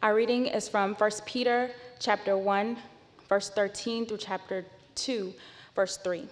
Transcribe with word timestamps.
Our 0.00 0.14
reading 0.14 0.46
is 0.46 0.68
from 0.68 0.94
1 0.94 1.10
Peter 1.26 1.72
chapter 1.98 2.38
1, 2.38 2.76
verse 3.28 3.50
13 3.50 4.06
through 4.06 4.18
chapter 4.18 4.64
2, 4.94 5.34
verse 5.74 5.96
3. 5.96 6.28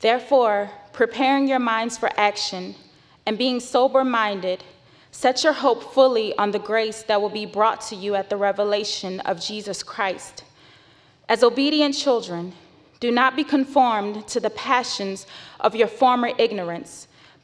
Therefore, 0.00 0.70
preparing 0.92 1.48
your 1.48 1.58
minds 1.58 1.96
for 1.96 2.10
action 2.18 2.74
and 3.24 3.38
being 3.38 3.60
sober 3.60 4.04
minded, 4.04 4.62
set 5.10 5.42
your 5.42 5.54
hope 5.54 5.94
fully 5.94 6.36
on 6.36 6.50
the 6.50 6.58
grace 6.58 7.02
that 7.04 7.22
will 7.22 7.30
be 7.30 7.46
brought 7.46 7.80
to 7.80 7.96
you 7.96 8.14
at 8.14 8.28
the 8.28 8.36
revelation 8.36 9.20
of 9.20 9.40
Jesus 9.40 9.82
Christ. 9.82 10.44
As 11.30 11.42
obedient 11.42 11.94
children, 11.94 12.52
do 13.00 13.10
not 13.10 13.36
be 13.36 13.44
conformed 13.44 14.26
to 14.28 14.40
the 14.40 14.50
passions 14.50 15.26
of 15.60 15.74
your 15.74 15.88
former 15.88 16.30
ignorance, 16.38 17.08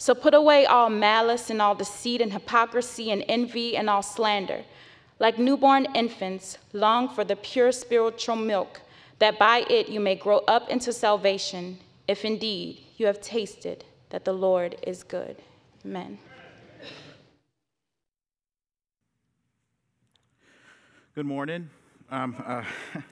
So 0.00 0.14
put 0.14 0.32
away 0.32 0.64
all 0.64 0.88
malice 0.88 1.50
and 1.50 1.60
all 1.60 1.74
deceit 1.74 2.20
and 2.20 2.32
hypocrisy 2.32 3.10
and 3.10 3.24
envy 3.28 3.76
and 3.76 3.90
all 3.90 4.02
slander. 4.02 4.62
Like 5.18 5.40
newborn 5.40 5.88
infants, 5.94 6.56
long 6.72 7.08
for 7.08 7.24
the 7.24 7.34
pure 7.34 7.72
spiritual 7.72 8.36
milk, 8.36 8.80
that 9.18 9.40
by 9.40 9.66
it 9.68 9.88
you 9.88 9.98
may 9.98 10.14
grow 10.14 10.38
up 10.46 10.70
into 10.70 10.92
salvation, 10.92 11.78
if 12.06 12.24
indeed 12.24 12.78
you 12.96 13.06
have 13.06 13.20
tasted 13.20 13.84
that 14.10 14.24
the 14.24 14.32
Lord 14.32 14.76
is 14.86 15.02
good. 15.02 15.36
Amen. 15.84 16.18
Good 21.16 21.26
morning. 21.26 21.68
Um, 22.12 22.36
uh, 22.46 22.62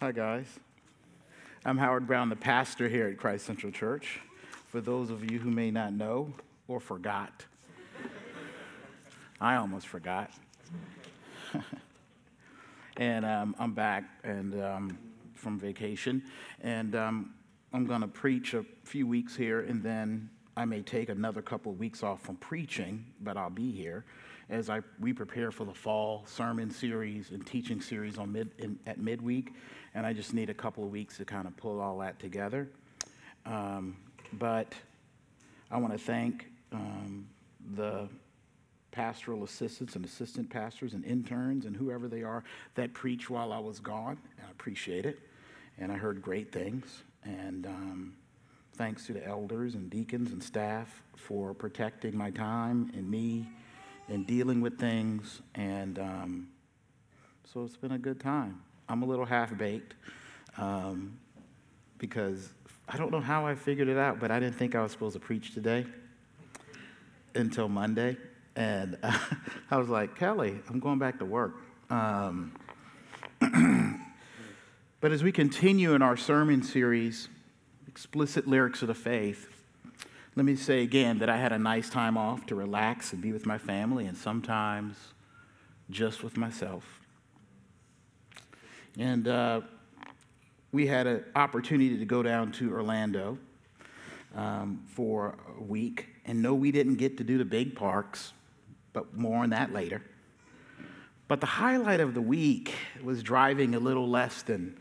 hi, 0.00 0.10
guys. 0.10 0.46
I'm 1.64 1.78
Howard 1.78 2.08
Brown, 2.08 2.28
the 2.28 2.34
pastor 2.34 2.88
here 2.88 3.06
at 3.06 3.16
Christ 3.18 3.46
Central 3.46 3.70
Church. 3.70 4.18
For 4.72 4.80
those 4.80 5.10
of 5.10 5.30
you 5.30 5.38
who 5.38 5.50
may 5.50 5.70
not 5.70 5.92
know 5.92 6.32
or 6.66 6.80
forgot, 6.80 7.44
I 9.38 9.56
almost 9.56 9.86
forgot. 9.86 10.30
and 12.96 13.26
um, 13.26 13.54
I'm 13.58 13.74
back 13.74 14.04
and 14.24 14.58
um, 14.64 14.98
from 15.34 15.58
vacation, 15.58 16.22
and 16.62 16.96
um, 16.96 17.34
I'm 17.74 17.84
going 17.84 18.00
to 18.00 18.08
preach 18.08 18.54
a 18.54 18.64
few 18.82 19.06
weeks 19.06 19.36
here, 19.36 19.60
and 19.60 19.82
then 19.82 20.30
I 20.56 20.64
may 20.64 20.80
take 20.80 21.10
another 21.10 21.42
couple 21.42 21.70
of 21.70 21.78
weeks 21.78 22.02
off 22.02 22.22
from 22.22 22.36
preaching, 22.36 23.04
but 23.20 23.36
I'll 23.36 23.50
be 23.50 23.72
here 23.72 24.06
as 24.48 24.70
I 24.70 24.80
we 24.98 25.12
prepare 25.12 25.50
for 25.50 25.66
the 25.66 25.74
fall 25.74 26.24
sermon 26.24 26.70
series 26.70 27.28
and 27.28 27.46
teaching 27.46 27.82
series 27.82 28.16
on 28.16 28.32
mid 28.32 28.50
in, 28.56 28.78
at 28.86 28.98
midweek, 28.98 29.52
and 29.94 30.06
I 30.06 30.14
just 30.14 30.32
need 30.32 30.48
a 30.48 30.54
couple 30.54 30.82
of 30.82 30.90
weeks 30.90 31.18
to 31.18 31.26
kind 31.26 31.46
of 31.46 31.54
pull 31.58 31.78
all 31.78 31.98
that 31.98 32.18
together. 32.18 32.70
Um, 33.44 33.96
but 34.32 34.74
I 35.70 35.78
want 35.78 35.92
to 35.92 35.98
thank 35.98 36.46
um, 36.72 37.26
the 37.74 38.08
pastoral 38.90 39.42
assistants 39.42 39.96
and 39.96 40.04
assistant 40.04 40.50
pastors 40.50 40.92
and 40.92 41.04
interns 41.04 41.64
and 41.64 41.76
whoever 41.76 42.08
they 42.08 42.22
are 42.22 42.44
that 42.74 42.92
preach 42.92 43.30
while 43.30 43.52
I 43.52 43.58
was 43.58 43.80
gone. 43.80 44.18
I 44.46 44.50
appreciate 44.50 45.06
it. 45.06 45.18
And 45.78 45.90
I 45.90 45.96
heard 45.96 46.20
great 46.20 46.52
things. 46.52 47.02
And 47.24 47.66
um, 47.66 48.14
thanks 48.74 49.06
to 49.06 49.12
the 49.12 49.26
elders 49.26 49.74
and 49.74 49.88
deacons 49.90 50.32
and 50.32 50.42
staff 50.42 51.02
for 51.16 51.54
protecting 51.54 52.16
my 52.16 52.30
time 52.30 52.90
and 52.94 53.10
me 53.10 53.48
and 54.08 54.26
dealing 54.26 54.60
with 54.60 54.78
things. 54.78 55.40
And 55.54 55.98
um, 55.98 56.48
so 57.52 57.64
it's 57.64 57.76
been 57.76 57.92
a 57.92 57.98
good 57.98 58.20
time. 58.20 58.60
I'm 58.88 59.02
a 59.02 59.06
little 59.06 59.24
half 59.24 59.56
baked 59.56 59.94
um, 60.58 61.16
because 61.98 62.50
I 62.88 62.96
don't 62.96 63.10
know 63.10 63.20
how 63.20 63.46
I 63.46 63.54
figured 63.54 63.88
it 63.88 63.96
out, 63.96 64.20
but 64.20 64.30
I 64.30 64.40
didn't 64.40 64.56
think 64.56 64.74
I 64.74 64.82
was 64.82 64.92
supposed 64.92 65.14
to 65.14 65.20
preach 65.20 65.54
today 65.54 65.86
until 67.34 67.68
Monday. 67.68 68.16
And 68.56 68.98
I 69.70 69.76
was 69.76 69.88
like, 69.88 70.16
Kelly, 70.16 70.60
I'm 70.68 70.80
going 70.80 70.98
back 70.98 71.18
to 71.20 71.24
work. 71.24 71.54
Um, 71.90 72.52
but 75.00 75.12
as 75.12 75.22
we 75.22 75.32
continue 75.32 75.94
in 75.94 76.02
our 76.02 76.16
sermon 76.16 76.62
series, 76.62 77.28
Explicit 77.88 78.46
Lyrics 78.46 78.82
of 78.82 78.88
the 78.88 78.94
Faith, 78.94 79.48
let 80.34 80.46
me 80.46 80.56
say 80.56 80.82
again 80.82 81.18
that 81.18 81.28
I 81.28 81.36
had 81.36 81.52
a 81.52 81.58
nice 81.58 81.90
time 81.90 82.16
off 82.16 82.46
to 82.46 82.54
relax 82.54 83.12
and 83.12 83.20
be 83.20 83.32
with 83.32 83.44
my 83.44 83.58
family 83.58 84.06
and 84.06 84.16
sometimes 84.16 84.96
just 85.90 86.22
with 86.22 86.38
myself. 86.38 87.00
And 88.98 89.28
uh, 89.28 89.60
we 90.72 90.86
had 90.86 91.06
an 91.06 91.24
opportunity 91.36 91.98
to 91.98 92.04
go 92.04 92.22
down 92.22 92.50
to 92.52 92.72
Orlando 92.72 93.38
um, 94.34 94.82
for 94.88 95.36
a 95.58 95.62
week. 95.62 96.08
And 96.24 96.42
no, 96.42 96.54
we 96.54 96.72
didn't 96.72 96.96
get 96.96 97.18
to 97.18 97.24
do 97.24 97.38
the 97.38 97.44
big 97.44 97.76
parks 97.76 98.32
but 98.92 99.16
more 99.16 99.42
on 99.42 99.50
that 99.50 99.72
later. 99.72 100.02
But 101.28 101.40
the 101.40 101.46
highlight 101.46 102.00
of 102.00 102.14
the 102.14 102.20
week 102.20 102.74
was 103.02 103.22
driving 103.22 103.74
a 103.74 103.78
little 103.78 104.08
less 104.08 104.42
than 104.42 104.76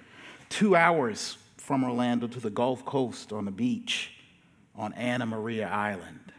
two 0.50 0.75
hours 0.75 1.38
from 1.57 1.84
Orlando 1.84 2.28
to 2.28 2.40
the 2.40 2.50
Gulf 2.50 2.84
Coast 2.84 3.31
on 3.31 3.46
the 3.46 3.51
beach 3.51 4.12
on 4.75 4.94
Anna 4.94 5.25
Maria 5.25 5.69
Island. 5.69 6.34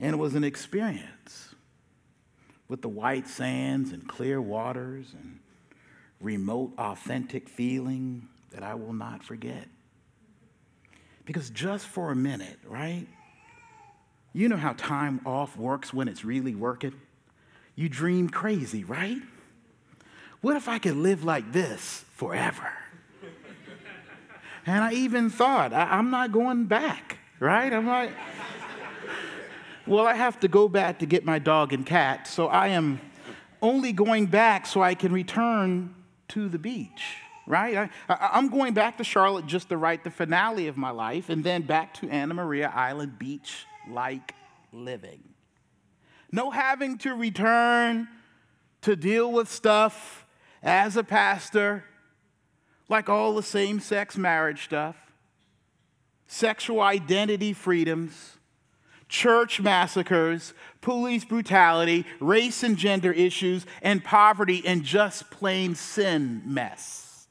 And 0.00 0.14
it 0.14 0.18
was 0.18 0.34
an 0.34 0.44
experience 0.44 1.54
with 2.68 2.82
the 2.82 2.88
white 2.88 3.26
sands 3.26 3.92
and 3.92 4.06
clear 4.06 4.40
waters 4.40 5.14
and 5.14 5.38
remote, 6.20 6.72
authentic 6.78 7.48
feeling 7.48 8.28
that 8.50 8.62
I 8.62 8.74
will 8.74 8.92
not 8.92 9.22
forget. 9.22 9.68
Because 11.24 11.50
just 11.50 11.86
for 11.86 12.10
a 12.10 12.16
minute, 12.16 12.58
right? 12.66 13.06
You 14.32 14.48
know 14.48 14.56
how 14.56 14.72
time 14.74 15.20
off 15.26 15.56
works 15.56 15.92
when 15.92 16.08
it's 16.08 16.24
really 16.24 16.54
working? 16.54 16.94
You 17.74 17.88
dream 17.88 18.28
crazy, 18.28 18.84
right? 18.84 19.18
What 20.40 20.56
if 20.56 20.68
I 20.68 20.78
could 20.78 20.96
live 20.96 21.24
like 21.24 21.52
this 21.52 22.04
forever? 22.14 22.72
and 24.66 24.84
I 24.84 24.92
even 24.92 25.30
thought, 25.30 25.72
I, 25.72 25.98
am 25.98 26.10
not 26.10 26.32
going 26.32 26.64
back, 26.64 27.18
right? 27.40 27.72
I'm 27.72 27.86
like, 27.86 28.10
well, 29.86 30.06
I 30.06 30.14
have 30.14 30.40
to 30.40 30.48
go 30.48 30.68
back 30.68 30.98
to 31.00 31.06
get 31.06 31.24
my 31.24 31.38
dog 31.38 31.72
and 31.72 31.84
cat, 31.84 32.26
so 32.26 32.48
I 32.48 32.68
am 32.68 33.00
only 33.60 33.92
going 33.92 34.26
back 34.26 34.66
so 34.66 34.82
I 34.82 34.94
can 34.94 35.12
return 35.12 35.94
to 36.28 36.48
the 36.48 36.58
beach, 36.58 37.16
right? 37.46 37.90
I, 38.08 38.38
am 38.38 38.48
going 38.48 38.74
back 38.74 38.98
to 38.98 39.04
Charlotte 39.04 39.46
just 39.46 39.68
to 39.70 39.76
write 39.76 40.04
the 40.04 40.10
finale 40.10 40.68
of 40.68 40.76
my 40.76 40.90
life 40.90 41.28
and 41.28 41.42
then 41.42 41.62
back 41.62 41.94
to 41.94 42.08
Anna 42.08 42.34
Maria 42.34 42.72
Island 42.74 43.18
Beach 43.18 43.66
like 43.90 44.34
living. 44.72 45.22
no 46.30 46.50
having 46.50 46.98
to 46.98 47.14
return 47.14 48.08
to 48.82 48.94
deal 48.94 49.32
with 49.32 49.50
stuff 49.50 50.26
as 50.62 50.96
a 50.96 51.04
pastor, 51.04 51.84
like 52.88 53.08
all 53.08 53.34
the 53.34 53.42
same 53.42 53.80
sex 53.80 54.16
marriage 54.16 54.64
stuff, 54.64 54.96
sexual 56.26 56.80
identity 56.80 57.52
freedoms, 57.52 58.37
church 59.08 59.60
massacres, 59.60 60.52
police 60.80 61.24
brutality, 61.24 62.04
race 62.20 62.62
and 62.62 62.76
gender 62.76 63.12
issues, 63.12 63.66
and 63.82 64.04
poverty 64.04 64.62
and 64.64 64.84
just 64.84 65.30
plain 65.30 65.74
sin 65.74 66.42
mess. 66.44 67.26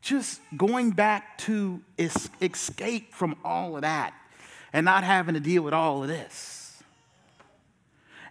Just 0.00 0.40
going 0.54 0.90
back 0.90 1.38
to 1.38 1.80
es- 1.98 2.28
escape 2.42 3.14
from 3.14 3.36
all 3.42 3.74
of 3.76 3.82
that 3.82 4.12
and 4.72 4.84
not 4.84 5.02
having 5.02 5.34
to 5.34 5.40
deal 5.40 5.62
with 5.62 5.72
all 5.72 6.02
of 6.02 6.08
this. 6.08 6.82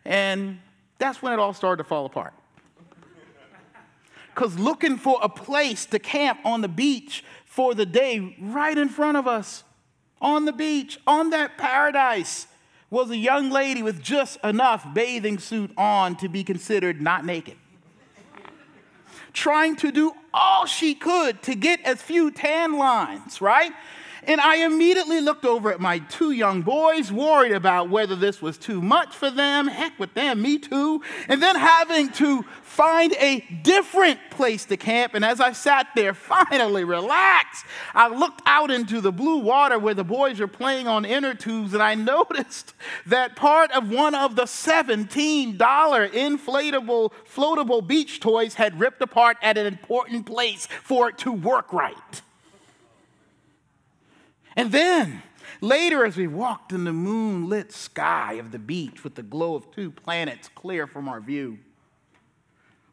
And 0.06 0.60
that's 1.00 1.22
when 1.22 1.34
it 1.34 1.40
all 1.40 1.54
started 1.54 1.82
to 1.84 1.88
fall 1.88 2.06
apart. 2.06 2.34
Because 4.36 4.58
looking 4.60 4.98
for 4.98 5.20
a 5.22 5.30
place 5.30 5.86
to 5.88 6.00
camp 6.00 6.40
on 6.44 6.62
the 6.62 6.68
beach 6.68 7.24
for 7.46 7.74
the 7.74 7.86
day 7.86 8.36
right 8.40 8.78
in 8.78 8.90
front 8.90 9.18
of 9.18 9.28
us 9.28 9.64
on 10.24 10.46
the 10.46 10.54
beach, 10.54 10.98
on 11.06 11.30
that 11.32 11.58
paradise, 11.58 12.48
was 12.90 13.10
a 13.10 13.18
young 13.18 13.50
lady 13.50 13.84
with 13.84 14.02
just 14.02 14.38
enough 14.44 14.92
bathing 14.94 15.38
suit 15.38 15.72
on 15.78 16.16
to 16.16 16.30
be 16.30 16.44
considered 16.44 17.02
not 17.02 17.26
naked. 17.26 17.58
Trying 19.34 19.76
to 19.78 19.92
do 19.92 20.14
all 20.34 20.66
she 20.66 20.96
could 20.96 21.42
to 21.44 21.56
get 21.56 21.82
as 21.82 22.02
few 22.02 22.32
tan 22.32 22.78
lines, 22.78 23.42
right? 23.42 23.72
And 24.26 24.40
I 24.40 24.66
immediately 24.66 25.20
looked 25.20 25.46
over 25.46 25.72
at 25.72 25.80
my 25.80 26.00
two 26.00 26.32
young 26.32 26.62
boys, 26.62 27.12
worried 27.12 27.52
about 27.52 27.90
whether 27.90 28.16
this 28.16 28.42
was 28.42 28.58
too 28.58 28.82
much 28.82 29.16
for 29.16 29.30
them. 29.30 29.68
Heck 29.68 30.00
with 30.00 30.14
them, 30.14 30.42
me 30.42 30.58
too. 30.60 31.02
And 31.28 31.42
then 31.42 31.56
having 31.56 32.10
to 32.14 32.44
find 32.62 33.14
a 33.20 33.42
different 33.64 34.20
place 34.32 34.66
to 34.66 34.78
camp. 34.78 35.14
And 35.14 35.26
as 35.26 35.40
I 35.40 35.52
sat 35.52 35.88
there, 35.96 36.14
finally 36.14 36.84
relaxed, 36.84 37.66
I 37.94 38.08
looked 38.08 38.42
out 38.46 38.72
into 38.72 39.02
the 39.02 39.12
blue 39.12 39.40
water 39.40 39.78
where 39.78 39.94
the 39.94 40.04
boys 40.04 40.40
were 40.40 40.48
playing 40.48 40.88
on 40.88 41.06
inner 41.06 41.34
tubes, 41.34 41.74
and 41.74 41.84
I 41.84 41.96
noticed 42.14 42.74
that 43.06 43.36
part 43.36 43.72
of 43.72 43.90
one 43.90 44.16
of 44.16 44.36
the 44.36 44.44
$17 44.44 45.58
inflatable, 45.58 47.12
floatable 47.34 47.86
beach 47.86 48.20
toys 48.20 48.56
had 48.56 48.80
ripped 48.80 49.02
apart 49.02 49.38
at 49.42 49.58
an 49.58 49.66
important 49.66 50.26
place 50.26 50.68
for 50.84 51.10
it 51.10 51.18
to 51.20 51.32
work 51.32 51.74
right. 51.74 52.22
And 54.56 54.72
then, 54.72 55.24
later, 55.62 56.06
as 56.06 56.18
we 56.18 56.28
walked 56.28 56.72
in 56.72 56.84
the 56.84 56.94
moonlit 56.94 57.72
sky 57.72 58.34
of 58.34 58.52
the 58.52 58.60
beach 58.60 59.04
with 59.04 59.16
the 59.16 59.24
glow 59.24 59.56
of 59.56 59.72
two 59.72 59.92
planets 59.92 60.50
clear 60.54 60.88
from 60.88 61.08
our 61.08 61.20
view, 61.20 61.60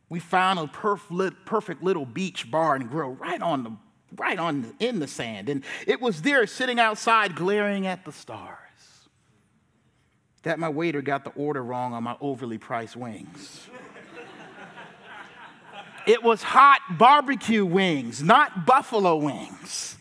we 0.08 0.18
found 0.18 0.58
a 0.58 0.66
perfect 0.66 1.82
little 1.82 2.06
beach 2.06 2.50
bar 2.50 2.74
and 2.74 2.90
grill 2.90 3.10
right 3.10 3.40
on 3.40 3.62
the 3.62 3.72
right 4.16 4.38
on 4.38 4.62
the, 4.62 4.86
in 4.86 4.98
the 4.98 5.06
sand. 5.06 5.48
And 5.48 5.62
it 5.86 6.00
was 6.00 6.22
there 6.22 6.46
sitting 6.46 6.80
outside 6.80 7.36
glaring 7.36 7.86
at 7.86 8.04
the 8.04 8.12
stars. 8.12 8.56
That 10.42 10.58
my 10.58 10.68
waiter 10.68 11.00
got 11.00 11.22
the 11.22 11.30
order 11.30 11.62
wrong 11.62 11.92
on 11.92 12.02
my 12.02 12.16
overly 12.20 12.58
priced 12.58 12.96
wings. 12.96 13.68
It 16.06 16.22
was 16.24 16.42
hot 16.42 16.80
barbecue 16.98 17.64
wings 17.64 18.22
not 18.22 18.66
buffalo 18.66 19.16
wings 19.16 19.96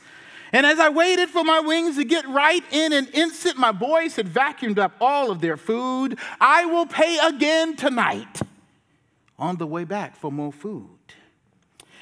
and 0.52 0.66
as 0.66 0.80
I 0.80 0.90
waited 0.90 1.30
for 1.30 1.44
my 1.44 1.60
wings 1.60 1.96
to 1.98 2.04
get 2.04 2.28
right 2.28 2.64
in 2.72 2.94
an 2.94 3.08
instant, 3.14 3.58
my 3.58 3.72
boys 3.72 4.16
had 4.16 4.28
vacuumed 4.28 4.80
up 4.80 4.94
all 5.00 5.32
of 5.32 5.42
their 5.42 5.58
food. 5.58 6.18
I 6.40 6.66
will 6.66 6.86
pay 6.86 7.18
again 7.20 7.76
tonight 7.76 8.42
on 9.38 9.58
the 9.58 9.68
way 9.68 9.84
back 9.84 10.16
for 10.16 10.32
more 10.32 10.52
food. 10.52 10.90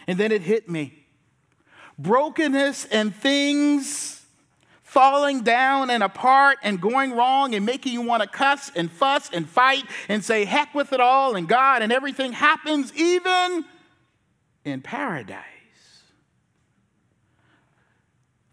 And 0.07 0.17
then 0.17 0.31
it 0.31 0.41
hit 0.41 0.69
me 0.69 1.05
brokenness 1.99 2.85
and 2.85 3.13
things 3.13 4.25
falling 4.81 5.41
down 5.41 5.89
and 5.89 6.01
apart 6.01 6.57
and 6.63 6.79
going 6.79 7.11
wrong 7.11 7.53
and 7.53 7.65
making 7.65 7.91
you 7.91 8.01
want 8.01 8.23
to 8.23 8.29
cuss 8.29 8.71
and 8.75 8.89
fuss 8.89 9.29
and 9.33 9.49
fight 9.49 9.83
and 10.07 10.23
say, 10.23 10.45
heck 10.45 10.73
with 10.73 10.93
it 10.93 11.01
all 11.01 11.35
and 11.35 11.47
God 11.47 11.81
and 11.81 11.91
everything 11.91 12.31
happens 12.31 12.93
even 12.95 13.65
in 14.63 14.81
paradise. 14.81 15.56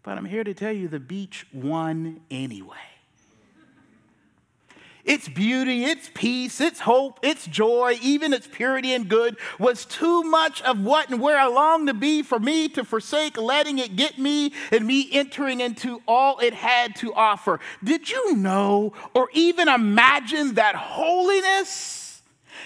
But 0.05 0.19
I'm 0.19 0.25
here 0.25 0.43
to 0.43 0.53
tell 0.53 0.71
you 0.71 0.87
the 0.87 0.99
beach 0.99 1.47
won 1.51 2.21
anyway. 2.29 2.77
Its 5.03 5.27
beauty, 5.27 5.83
its 5.83 6.11
peace, 6.13 6.61
its 6.61 6.79
hope, 6.79 7.19
its 7.23 7.47
joy, 7.47 7.97
even 8.03 8.31
its 8.31 8.47
purity 8.47 8.93
and 8.93 9.09
good 9.09 9.35
was 9.57 9.83
too 9.83 10.23
much 10.23 10.61
of 10.61 10.79
what 10.79 11.09
and 11.09 11.19
where 11.19 11.39
I 11.39 11.47
longed 11.47 11.87
to 11.87 11.95
be 11.95 12.21
for 12.21 12.39
me 12.39 12.69
to 12.69 12.83
forsake 12.83 13.35
letting 13.35 13.79
it 13.79 13.95
get 13.95 14.19
me 14.19 14.53
and 14.71 14.85
me 14.85 15.09
entering 15.11 15.59
into 15.59 16.01
all 16.07 16.37
it 16.39 16.53
had 16.53 16.95
to 16.97 17.11
offer. 17.13 17.59
Did 17.83 18.09
you 18.09 18.35
know 18.35 18.93
or 19.15 19.29
even 19.33 19.67
imagine 19.67 20.53
that 20.53 20.75
holiness? 20.75 22.04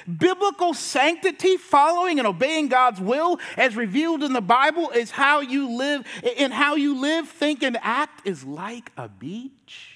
Biblical 0.06 0.74
sanctity, 0.74 1.58
following 1.58 2.20
and 2.20 2.28
obeying 2.28 2.68
God's 2.68 3.00
will 3.00 3.40
as 3.58 3.76
revealed 3.76 4.24
in 4.24 4.34
the 4.34 4.42
Bible, 4.42 4.90
is 4.92 5.12
how 5.12 5.42
you 5.42 5.78
live, 5.78 6.06
and 6.38 6.54
how 6.54 6.76
you 6.76 7.00
live, 7.00 7.28
think, 7.28 7.64
and 7.64 7.78
act 7.82 8.28
is 8.28 8.44
like 8.44 8.92
a 8.98 9.08
beach. 9.08 9.96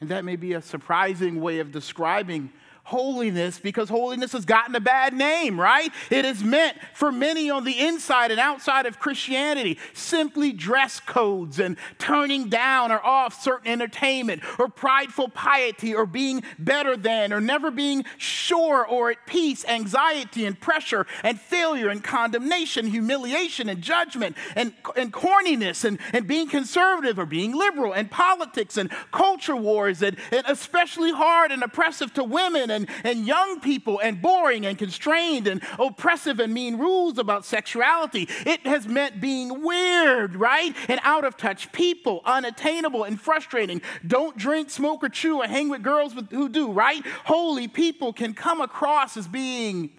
And 0.00 0.10
that 0.10 0.24
may 0.24 0.36
be 0.36 0.52
a 0.52 0.60
surprising 0.60 1.40
way 1.40 1.60
of 1.60 1.72
describing 1.72 2.52
holiness 2.84 3.58
because 3.58 3.88
holiness 3.88 4.32
has 4.32 4.44
gotten 4.44 4.74
a 4.74 4.80
bad 4.80 5.14
name, 5.14 5.58
right? 5.58 5.90
It 6.10 6.24
is 6.24 6.44
meant 6.44 6.76
for 6.92 7.10
many 7.10 7.48
on 7.50 7.64
the 7.64 7.80
inside 7.80 8.30
and 8.30 8.38
outside 8.38 8.84
of 8.84 8.98
Christianity 8.98 9.78
simply 9.94 10.52
dress 10.52 11.00
codes 11.00 11.58
and 11.58 11.78
turning 11.98 12.50
down 12.50 12.92
or 12.92 13.04
off 13.04 13.42
certain 13.42 13.68
entertainment 13.68 14.42
or 14.58 14.68
prideful 14.68 15.30
piety 15.30 15.94
or 15.94 16.04
being 16.04 16.42
better 16.58 16.96
than 16.96 17.32
or 17.32 17.40
never 17.40 17.70
being 17.70 18.04
sure 18.18 18.86
or 18.86 19.10
at 19.10 19.26
peace, 19.26 19.64
anxiety 19.66 20.44
and 20.44 20.60
pressure 20.60 21.06
and 21.22 21.40
failure 21.40 21.88
and 21.88 22.04
condemnation, 22.04 22.86
humiliation 22.86 23.70
and 23.70 23.80
judgment 23.80 24.36
and, 24.54 24.74
and 24.94 25.10
corniness 25.10 25.86
and, 25.86 25.98
and 26.12 26.26
being 26.26 26.48
conservative 26.48 27.18
or 27.18 27.26
being 27.26 27.56
liberal 27.56 27.94
and 27.94 28.10
politics 28.10 28.76
and 28.76 28.90
culture 29.10 29.56
wars 29.56 30.02
and, 30.02 30.18
and 30.30 30.44
especially 30.48 31.12
hard 31.12 31.50
and 31.50 31.62
oppressive 31.62 32.12
to 32.12 32.22
women 32.22 32.73
and, 32.74 32.88
and 33.04 33.26
young 33.26 33.60
people 33.60 33.98
and 34.00 34.20
boring 34.20 34.66
and 34.66 34.76
constrained 34.76 35.46
and 35.46 35.62
oppressive 35.78 36.40
and 36.40 36.52
mean 36.52 36.78
rules 36.78 37.18
about 37.18 37.44
sexuality. 37.44 38.28
It 38.44 38.66
has 38.66 38.86
meant 38.86 39.20
being 39.20 39.62
weird, 39.62 40.36
right? 40.36 40.74
And 40.88 41.00
out 41.02 41.24
of 41.24 41.36
touch 41.36 41.72
people, 41.72 42.20
unattainable 42.24 43.04
and 43.04 43.20
frustrating. 43.20 43.80
Don't 44.06 44.36
drink, 44.36 44.70
smoke, 44.70 45.02
or 45.02 45.08
chew, 45.08 45.38
or 45.42 45.46
hang 45.46 45.68
with 45.68 45.82
girls 45.82 46.14
with, 46.14 46.30
who 46.30 46.48
do, 46.48 46.70
right? 46.70 47.04
Holy 47.24 47.68
people 47.68 48.12
can 48.12 48.34
come 48.34 48.60
across 48.60 49.16
as 49.16 49.26
being 49.26 49.90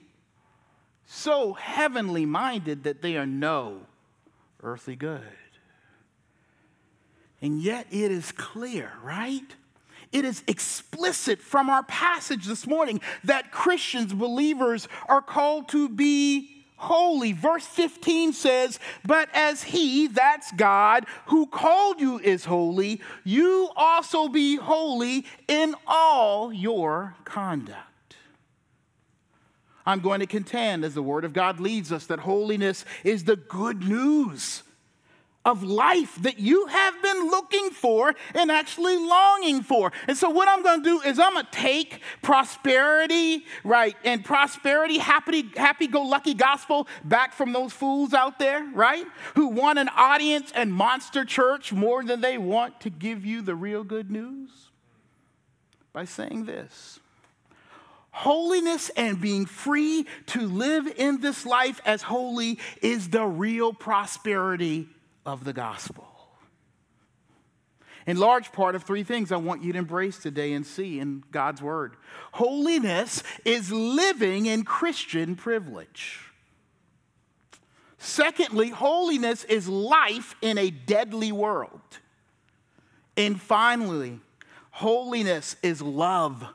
so 1.06 1.54
heavenly 1.54 2.26
minded 2.26 2.84
that 2.84 3.02
they 3.02 3.16
are 3.16 3.26
no 3.26 3.82
earthly 4.62 4.96
good. 4.96 5.22
And 7.42 7.62
yet 7.62 7.88
it 7.92 8.12
is 8.12 8.32
clear, 8.32 8.92
right? 9.04 9.56
It 10.16 10.24
is 10.24 10.44
explicit 10.48 11.42
from 11.42 11.70
our 11.70 11.84
passage 11.84 12.46
this 12.46 12.66
morning 12.66 13.02
that 13.26 13.52
Christians, 13.52 14.14
believers, 14.14 14.88
are 15.10 15.22
called 15.22 15.68
to 15.70 15.90
be 15.90 16.64
holy. 16.78 17.34
Verse 17.34 17.66
15 17.66 18.32
says, 18.32 18.80
But 19.06 19.28
as 19.34 19.64
He, 19.64 20.08
that's 20.08 20.54
God, 20.54 21.06
who 21.26 21.48
called 21.48 22.00
you 22.00 22.18
is 22.20 22.46
holy, 22.46 23.02
you 23.26 23.70
also 23.76 24.30
be 24.30 24.56
holy 24.56 25.26
in 25.50 25.76
all 25.86 26.54
your 26.54 27.16
conduct. 27.26 28.16
I'm 29.86 30.00
going 30.00 30.22
to 30.22 30.28
contend, 30.28 30.86
as 30.86 30.94
the 30.94 31.04
Word 31.04 31.26
of 31.26 31.34
God 31.34 31.60
leads 31.60 31.92
us, 31.92 32.06
that 32.06 32.20
holiness 32.20 32.86
is 33.04 33.26
the 33.26 33.36
good 33.36 33.84
news 33.84 34.64
of 35.46 35.64
life 35.64 36.16
that 36.24 36.40
you 36.40 36.66
have 36.66 37.02
been 37.02 37.30
looking 37.30 37.70
for 37.70 38.16
and 38.34 38.52
actually 38.52 38.98
longing 38.98 39.62
for. 39.62 39.92
And 40.08 40.18
so, 40.18 40.30
what 40.30 40.50
I'm 40.50 40.64
going 40.64 40.84
to 40.84 40.90
do 40.90 41.02
is 41.08 41.20
I'm 41.20 41.34
going 41.34 41.46
to 41.46 41.52
take 41.52 42.02
prosperity, 42.24 43.46
right, 43.64 43.96
and 44.04 44.26
prosperity, 44.26 44.98
happy, 44.98 45.46
happy 45.56 45.88
go 45.88 46.02
lucky 46.02 46.34
gospel 46.34 46.88
back 47.04 47.34
from 47.34 47.54
those 47.54 47.72
fools 47.72 48.14
out 48.14 48.40
there, 48.40 48.66
right, 48.74 49.06
who 49.36 49.48
want 49.48 49.78
an 49.78 49.90
audience 49.90 50.52
and 50.56 50.74
monster 50.74 51.24
church 51.24 51.72
more 51.72 52.04
than 52.04 52.22
they 52.22 52.38
want 52.38 52.82
to 52.82 52.90
give 52.90 53.26
you 53.26 53.42
the 53.44 53.56
real 53.56 53.84
good 53.84 54.10
news 54.10 54.50
by 55.94 56.06
saying 56.06 56.46
this. 56.46 57.00
Holiness 58.12 58.90
and 58.96 59.20
being 59.20 59.46
free 59.46 60.06
to 60.28 60.48
live 60.48 60.88
in 60.96 61.20
this 61.20 61.46
life 61.46 61.82
as 61.86 62.02
holy 62.02 62.60
is 62.82 63.10
the 63.10 63.26
real 63.26 63.74
prosperity 63.74 64.88
of 65.26 65.44
the 65.44 65.54
gospel. 65.54 66.08
in 68.08 68.18
large 68.18 68.52
part 68.52 68.76
of 68.76 68.84
three 68.84 69.04
things 69.04 69.32
I 69.32 69.38
want 69.38 69.64
you 69.64 69.74
to 69.74 69.80
embrace 69.80 70.20
today 70.20 70.54
and 70.54 70.64
see 70.64 71.00
in 71.00 71.24
God's 71.32 71.62
Word. 71.62 71.96
Holiness 72.34 73.24
is 73.44 73.72
living 73.72 74.46
in 74.46 74.64
Christian 74.64 75.36
privilege. 75.36 76.20
Secondly, 77.98 78.70
holiness 78.70 79.44
is 79.46 79.68
life 79.68 80.36
in 80.42 80.60
a 80.60 80.70
deadly 80.70 81.32
world. 81.32 81.82
And 83.18 83.42
finally, 83.42 84.20
holiness 84.70 85.56
is 85.64 85.82
love 85.82 86.46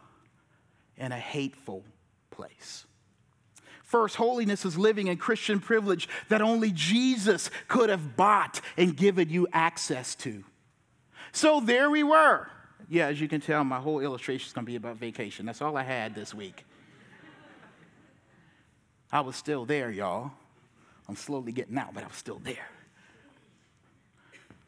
in 0.97 1.11
a 1.11 1.19
hateful 1.19 1.83
place. 2.31 2.85
First, 3.91 4.15
holiness 4.15 4.65
is 4.65 4.79
living 4.79 5.09
in 5.09 5.17
Christian 5.17 5.59
privilege 5.59 6.09
that 6.29 6.41
only 6.41 6.71
Jesus 6.71 7.51
could 7.67 7.91
have 7.91 8.17
bought 8.17 8.61
and 8.77 8.97
given 8.97 9.29
you 9.29 9.49
access 9.53 10.15
to. 10.15 10.45
So 11.33 11.59
there 11.59 11.91
we 11.91 12.05
were. 12.05 12.47
Yeah, 12.89 13.09
as 13.09 13.21
you 13.21 13.27
can 13.27 13.41
tell, 13.41 13.65
my 13.65 13.81
whole 13.81 13.99
illustration 13.99 14.47
is 14.47 14.53
going 14.53 14.65
to 14.65 14.71
be 14.71 14.77
about 14.77 14.99
vacation. 14.99 15.45
That's 15.45 15.61
all 15.61 15.77
I 15.77 15.83
had 15.83 16.15
this 16.15 16.33
week. 16.33 16.65
I 19.11 19.23
was 19.23 19.35
still 19.35 19.65
there, 19.65 19.91
y'all. 19.91 20.31
I'm 21.09 21.17
slowly 21.17 21.51
getting 21.51 21.77
out, 21.77 21.93
but 21.93 22.05
I 22.05 22.07
was 22.07 22.15
still 22.15 22.39
there. 22.45 22.69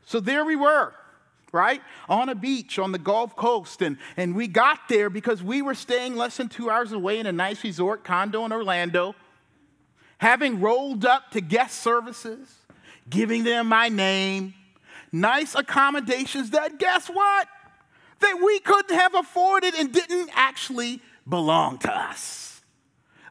So 0.05 0.19
there 0.19 0.45
we 0.45 0.57
were, 0.57 0.95
right? 1.53 1.83
On 2.09 2.31
a 2.31 2.35
beach 2.35 2.79
on 2.79 2.93
the 2.93 2.99
Gulf 2.99 3.37
Coast. 3.37 3.83
And, 3.83 3.99
and 4.17 4.35
we 4.35 4.49
got 4.49 4.89
there 4.89 5.11
because 5.11 5.43
we 5.43 5.63
were 5.63 5.75
staying 5.75 6.17
less 6.17 6.39
than 6.39 6.49
two 6.49 6.71
hours 6.71 6.93
away 6.93 7.19
in 7.21 7.27
a 7.27 7.33
nice 7.33 7.63
resort 7.63 8.03
condo 8.05 8.45
in 8.45 8.53
Orlando, 8.53 9.15
having 10.19 10.61
rolled 10.61 11.05
up 11.05 11.31
to 11.33 11.41
guest 11.41 11.83
services, 11.83 12.49
giving 13.09 13.45
them 13.45 13.69
my 13.69 13.89
name, 13.89 14.55
nice 15.13 15.55
accommodations 15.55 16.51
that, 16.51 16.79
guess 16.79 17.09
what? 17.09 17.49
That 18.21 18.41
we 18.43 18.59
couldn't 18.61 18.97
have 18.97 19.15
afforded 19.15 19.75
and 19.75 19.93
didn't 19.93 20.31
actually 20.33 21.01
belong 21.29 21.79
to 21.79 21.95
us. 21.95 22.63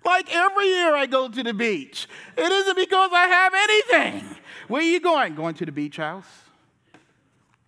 Like 0.04 0.34
every 0.34 0.68
year 0.68 0.96
I 0.96 1.06
go 1.06 1.30
to 1.30 1.44
the 1.44 1.54
beach. 1.54 2.08
It 2.38 2.52
isn't 2.52 2.76
because 2.76 3.12
I 3.14 3.28
have 3.28 3.54
anything. 3.54 4.38
Where 4.68 4.82
are 4.82 4.86
you 4.86 5.00
going? 5.00 5.36
Going 5.36 5.54
to 5.56 5.66
the 5.66 5.72
beach 5.72 5.98
house? 5.98 6.26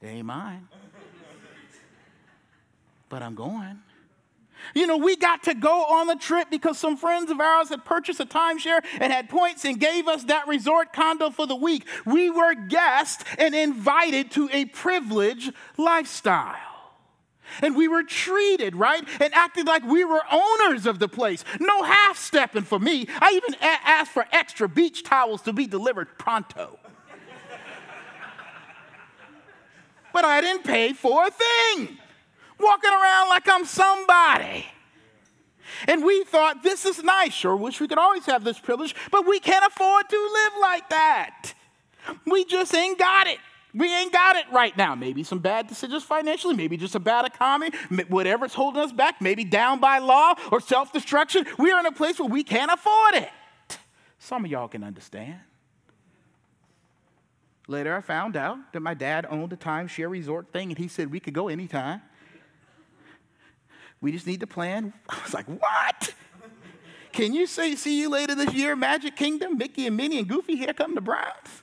It 0.04 0.08
ain't 0.08 0.26
mine. 0.26 0.68
But 3.08 3.24
I'm 3.24 3.36
going. 3.36 3.80
You 4.76 4.86
know, 4.86 4.98
we 4.98 5.16
got 5.16 5.44
to 5.44 5.54
go 5.54 5.86
on 5.86 6.08
the 6.08 6.16
trip 6.16 6.50
because 6.50 6.78
some 6.78 6.98
friends 6.98 7.32
of 7.32 7.40
ours 7.40 7.70
had 7.70 7.86
purchased 7.86 8.20
a 8.20 8.26
timeshare 8.26 8.84
and 9.00 9.14
had 9.14 9.30
points 9.30 9.66
and 9.66 9.80
gave 9.80 10.08
us 10.08 10.26
that 10.26 10.48
resort 10.48 10.94
condo 10.94 11.30
for 11.30 11.48
the 11.48 11.56
week. 11.56 11.86
We 12.06 12.30
were 12.30 12.54
guests 12.54 13.24
and 13.38 13.56
invited 13.56 14.32
to 14.32 14.50
a 14.52 14.66
privileged 14.66 15.54
lifestyle. 15.78 16.58
And 17.62 17.76
we 17.76 17.88
were 17.88 18.04
treated, 18.04 18.76
right? 18.76 19.08
And 19.22 19.34
acted 19.34 19.68
like 19.68 19.84
we 19.84 20.04
were 20.04 20.22
owners 20.32 20.86
of 20.86 21.00
the 21.00 21.08
place. 21.08 21.46
No 21.60 21.84
half 21.84 22.18
stepping 22.18 22.64
for 22.64 22.80
me. 22.80 23.08
I 23.22 23.32
even 23.34 23.56
asked 23.62 24.12
for 24.12 24.26
extra 24.32 24.68
beach 24.68 25.04
towels 25.04 25.44
to 25.44 25.54
be 25.54 25.68
delivered 25.68 26.18
pronto. 26.18 26.80
But 30.14 30.24
I 30.24 30.42
didn't 30.42 30.64
pay 30.64 30.94
for 30.94 31.26
a 31.26 31.32
thing 31.32 31.98
walking 32.60 32.92
around 32.92 33.30
like 33.30 33.48
I'm 33.50 33.66
somebody. 33.66 34.66
And 35.88 36.04
we 36.06 36.24
thought, 36.24 36.64
this 36.64 36.86
is 36.86 37.04
nice. 37.04 37.34
Sure, 37.34 37.56
wish 37.56 37.82
we 37.82 37.88
could 37.88 37.98
always 37.98 38.26
have 38.26 38.44
this 38.44 38.60
privilege, 38.60 38.96
but 39.12 39.28
we 39.28 39.40
can't 39.40 39.66
afford 39.66 40.08
to 40.10 40.16
live 40.16 40.54
like 40.62 40.90
that. 40.90 41.54
We 42.26 42.46
just 42.46 42.74
ain't 42.76 43.00
got 43.00 43.28
it. 43.28 43.40
We 43.74 43.92
ain't 43.94 44.14
got 44.14 44.36
it 44.36 44.46
right 44.52 44.76
now. 44.78 44.94
Maybe 44.94 45.24
some 45.24 45.40
bad 45.40 45.68
decisions 45.68 46.04
financially, 46.04 46.56
maybe 46.56 46.78
just 46.78 46.94
a 46.94 47.00
bad 47.00 47.26
economy, 47.26 47.72
whatever's 48.08 48.54
holding 48.54 48.84
us 48.84 48.92
back, 48.92 49.20
maybe 49.20 49.44
down 49.44 49.80
by 49.80 49.98
law 49.98 50.36
or 50.52 50.60
self 50.60 50.94
destruction. 50.94 51.46
We 51.58 51.72
are 51.72 51.80
in 51.80 51.88
a 51.88 51.92
place 51.92 52.20
where 52.20 52.30
we 52.30 52.44
can't 52.44 52.72
afford 52.72 53.16
it. 53.16 53.30
Some 54.20 54.46
of 54.46 54.52
y'all 54.52 54.68
can 54.68 54.84
understand. 54.84 55.40
Later, 57.68 57.96
I 57.96 58.02
found 58.02 58.36
out 58.36 58.74
that 58.74 58.82
my 58.82 58.94
dad 58.94 59.26
owned 59.30 59.54
a 59.54 59.58
timeshare 59.58 60.10
resort 60.10 60.52
thing, 60.52 60.70
and 60.70 60.78
he 60.78 60.88
said 60.88 61.12
we 61.12 61.20
could 61.20 61.34
go 61.34 61.48
anytime. 61.48 62.02
We 64.02 64.12
just 64.12 64.28
need 64.28 64.42
to 64.42 64.48
plan. 64.48 64.94
I 65.10 65.18
was 65.24 65.34
like, 65.34 65.48
what? 65.48 66.14
Can 67.14 67.34
you 67.34 67.48
say 67.48 67.76
see 67.76 68.02
you 68.02 68.10
later 68.10 68.36
this 68.36 68.54
year, 68.54 68.76
Magic 68.76 69.16
Kingdom, 69.16 69.58
Mickey 69.58 69.88
and 69.88 69.96
Minnie 69.96 70.18
and 70.20 70.28
Goofy, 70.28 70.56
here 70.56 70.74
come 70.74 70.96
the 70.96 71.02
Browns? 71.02 71.63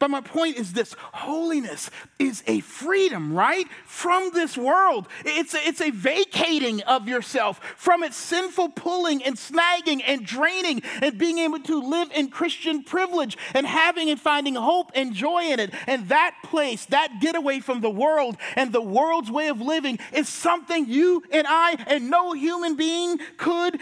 But 0.00 0.10
my 0.10 0.22
point 0.22 0.56
is 0.56 0.72
this 0.72 0.96
holiness 1.12 1.90
is 2.18 2.42
a 2.46 2.60
freedom, 2.60 3.34
right? 3.34 3.66
From 3.84 4.30
this 4.32 4.56
world. 4.56 5.06
It's 5.26 5.54
a, 5.54 5.58
it's 5.58 5.82
a 5.82 5.90
vacating 5.90 6.82
of 6.84 7.06
yourself 7.06 7.60
from 7.76 8.02
its 8.02 8.16
sinful 8.16 8.70
pulling 8.70 9.22
and 9.22 9.36
snagging 9.36 10.02
and 10.04 10.24
draining 10.24 10.80
and 11.02 11.18
being 11.18 11.36
able 11.36 11.60
to 11.60 11.82
live 11.82 12.10
in 12.12 12.30
Christian 12.30 12.82
privilege 12.82 13.36
and 13.52 13.66
having 13.66 14.08
and 14.08 14.18
finding 14.18 14.54
hope 14.54 14.90
and 14.94 15.12
joy 15.12 15.42
in 15.42 15.60
it. 15.60 15.74
And 15.86 16.08
that 16.08 16.34
place, 16.44 16.86
that 16.86 17.20
getaway 17.20 17.60
from 17.60 17.82
the 17.82 17.90
world 17.90 18.38
and 18.56 18.72
the 18.72 18.80
world's 18.80 19.30
way 19.30 19.48
of 19.48 19.60
living 19.60 19.98
is 20.14 20.30
something 20.30 20.88
you 20.88 21.22
and 21.30 21.46
I 21.46 21.76
and 21.86 22.08
no 22.08 22.32
human 22.32 22.74
being 22.74 23.18
could, 23.36 23.78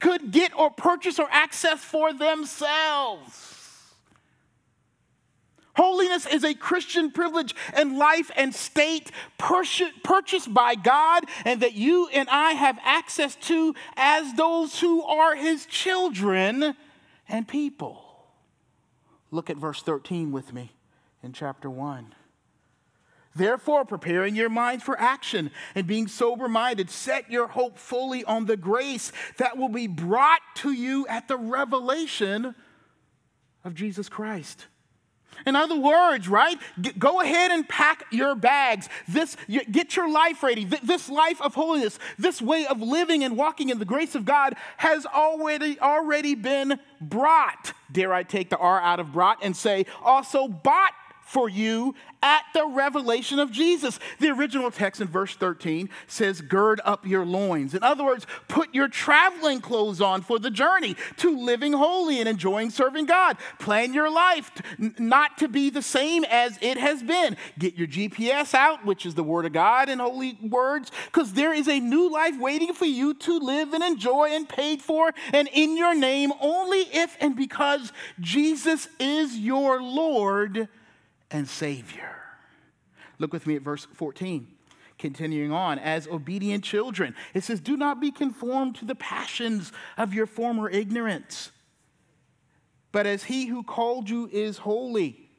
could 0.00 0.32
get 0.32 0.52
or 0.58 0.70
purchase 0.70 1.20
or 1.20 1.28
access 1.30 1.78
for 1.78 2.12
themselves. 2.12 3.49
Holiness 5.82 6.26
is 6.26 6.44
a 6.44 6.52
Christian 6.52 7.10
privilege 7.10 7.54
and 7.72 7.96
life 7.96 8.30
and 8.36 8.54
state 8.54 9.10
purchased 9.38 10.52
by 10.52 10.74
God, 10.74 11.24
and 11.46 11.62
that 11.62 11.72
you 11.72 12.06
and 12.08 12.28
I 12.28 12.50
have 12.52 12.78
access 12.84 13.34
to 13.46 13.74
as 13.96 14.34
those 14.34 14.78
who 14.78 15.02
are 15.02 15.34
His 15.34 15.64
children 15.64 16.76
and 17.30 17.48
people. 17.48 18.04
Look 19.30 19.48
at 19.48 19.56
verse 19.56 19.80
13 19.80 20.32
with 20.32 20.52
me 20.52 20.72
in 21.22 21.32
chapter 21.32 21.70
1. 21.70 22.14
Therefore, 23.34 23.86
preparing 23.86 24.36
your 24.36 24.50
minds 24.50 24.84
for 24.84 25.00
action 25.00 25.50
and 25.74 25.86
being 25.86 26.08
sober 26.08 26.46
minded, 26.46 26.90
set 26.90 27.30
your 27.30 27.48
hope 27.48 27.78
fully 27.78 28.22
on 28.24 28.44
the 28.44 28.58
grace 28.58 29.12
that 29.38 29.56
will 29.56 29.70
be 29.70 29.86
brought 29.86 30.42
to 30.56 30.72
you 30.72 31.06
at 31.06 31.26
the 31.26 31.38
revelation 31.38 32.54
of 33.64 33.74
Jesus 33.74 34.10
Christ. 34.10 34.66
In 35.46 35.56
other 35.56 35.76
words, 35.76 36.28
right? 36.28 36.58
Go 36.98 37.20
ahead 37.20 37.50
and 37.50 37.68
pack 37.68 38.04
your 38.10 38.34
bags. 38.34 38.88
This, 39.08 39.36
get 39.48 39.96
your 39.96 40.10
life 40.10 40.42
ready. 40.42 40.64
This 40.64 41.08
life 41.08 41.40
of 41.40 41.54
holiness, 41.54 41.98
this 42.18 42.42
way 42.42 42.66
of 42.66 42.80
living 42.80 43.24
and 43.24 43.36
walking 43.36 43.70
in 43.70 43.78
the 43.78 43.84
grace 43.84 44.14
of 44.14 44.24
God 44.24 44.54
has 44.76 45.06
already, 45.06 45.80
already 45.80 46.34
been 46.34 46.78
brought. 47.00 47.72
Dare 47.90 48.12
I 48.12 48.22
take 48.22 48.50
the 48.50 48.58
R 48.58 48.80
out 48.80 49.00
of 49.00 49.12
brought 49.12 49.38
and 49.42 49.56
say 49.56 49.86
also 50.02 50.46
bought 50.46 50.92
for 51.30 51.48
you 51.48 51.94
at 52.22 52.42
the 52.54 52.66
revelation 52.66 53.38
of 53.38 53.50
Jesus. 53.52 53.98
The 54.18 54.28
original 54.30 54.70
text 54.70 55.00
in 55.00 55.06
verse 55.06 55.36
13 55.36 55.88
says, 56.06 56.40
Gird 56.40 56.80
up 56.84 57.06
your 57.06 57.24
loins. 57.24 57.72
In 57.72 57.82
other 57.82 58.04
words, 58.04 58.26
put 58.48 58.74
your 58.74 58.88
traveling 58.88 59.60
clothes 59.60 60.00
on 60.00 60.22
for 60.22 60.38
the 60.38 60.50
journey 60.50 60.96
to 61.18 61.38
living 61.38 61.72
holy 61.72 62.18
and 62.18 62.28
enjoying 62.28 62.70
serving 62.70 63.06
God. 63.06 63.38
Plan 63.58 63.94
your 63.94 64.10
life 64.10 64.50
not 64.98 65.38
to 65.38 65.48
be 65.48 65.70
the 65.70 65.82
same 65.82 66.24
as 66.24 66.58
it 66.60 66.76
has 66.78 67.02
been. 67.02 67.36
Get 67.58 67.76
your 67.76 67.88
GPS 67.88 68.52
out, 68.52 68.84
which 68.84 69.06
is 69.06 69.14
the 69.14 69.22
Word 69.22 69.46
of 69.46 69.52
God 69.52 69.88
and 69.88 70.00
holy 70.00 70.36
words, 70.42 70.90
because 71.06 71.32
there 71.32 71.54
is 71.54 71.68
a 71.68 71.78
new 71.78 72.10
life 72.10 72.38
waiting 72.38 72.74
for 72.74 72.86
you 72.86 73.14
to 73.14 73.38
live 73.38 73.72
and 73.72 73.84
enjoy 73.84 74.30
and 74.30 74.48
paid 74.48 74.82
for 74.82 75.12
and 75.32 75.48
in 75.52 75.76
your 75.76 75.94
name 75.94 76.32
only 76.40 76.80
if 76.92 77.16
and 77.20 77.36
because 77.36 77.92
Jesus 78.18 78.88
is 78.98 79.36
your 79.36 79.80
Lord 79.80 80.68
and 81.30 81.48
Savior. 81.48 82.16
Look 83.18 83.32
with 83.32 83.46
me 83.46 83.56
at 83.56 83.62
verse 83.62 83.86
14. 83.94 84.46
Continuing 84.98 85.50
on, 85.50 85.78
as 85.78 86.06
obedient 86.08 86.62
children, 86.62 87.14
it 87.32 87.42
says, 87.42 87.60
Do 87.60 87.76
not 87.76 88.00
be 88.00 88.10
conformed 88.10 88.76
to 88.76 88.84
the 88.84 88.94
passions 88.94 89.72
of 89.96 90.12
your 90.12 90.26
former 90.26 90.68
ignorance, 90.68 91.52
but 92.92 93.06
as 93.06 93.24
he 93.24 93.46
who 93.46 93.62
called 93.62 94.10
you 94.10 94.28
is 94.30 94.58
holy, 94.58 95.30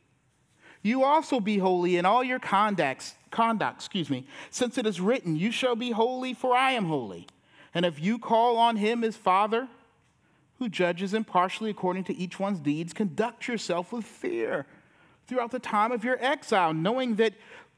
you 0.81 1.03
also 1.03 1.39
be 1.39 1.59
holy 1.59 1.97
in 1.97 2.05
all 2.05 2.23
your 2.23 2.39
conducts, 2.39 3.13
conduct, 3.29 3.77
excuse 3.77 4.09
me, 4.09 4.25
since 4.49 4.79
it 4.79 4.87
is 4.87 4.99
written, 4.99 5.35
You 5.35 5.51
shall 5.51 5.75
be 5.75 5.91
holy, 5.91 6.33
for 6.33 6.55
I 6.55 6.71
am 6.71 6.85
holy. 6.85 7.27
And 7.73 7.85
if 7.85 7.99
you 7.99 8.17
call 8.17 8.57
on 8.57 8.77
him 8.77 9.03
as 9.03 9.15
Father, 9.15 9.67
who 10.57 10.69
judges 10.69 11.13
impartially 11.13 11.69
according 11.69 12.05
to 12.05 12.15
each 12.15 12.39
one's 12.39 12.59
deeds, 12.59 12.93
conduct 12.93 13.47
yourself 13.47 13.91
with 13.91 14.05
fear 14.05 14.65
throughout 15.31 15.51
the 15.51 15.59
time 15.59 15.93
of 15.93 16.03
your 16.03 16.21
exile, 16.21 16.73
knowing 16.73 17.15
that 17.15 17.33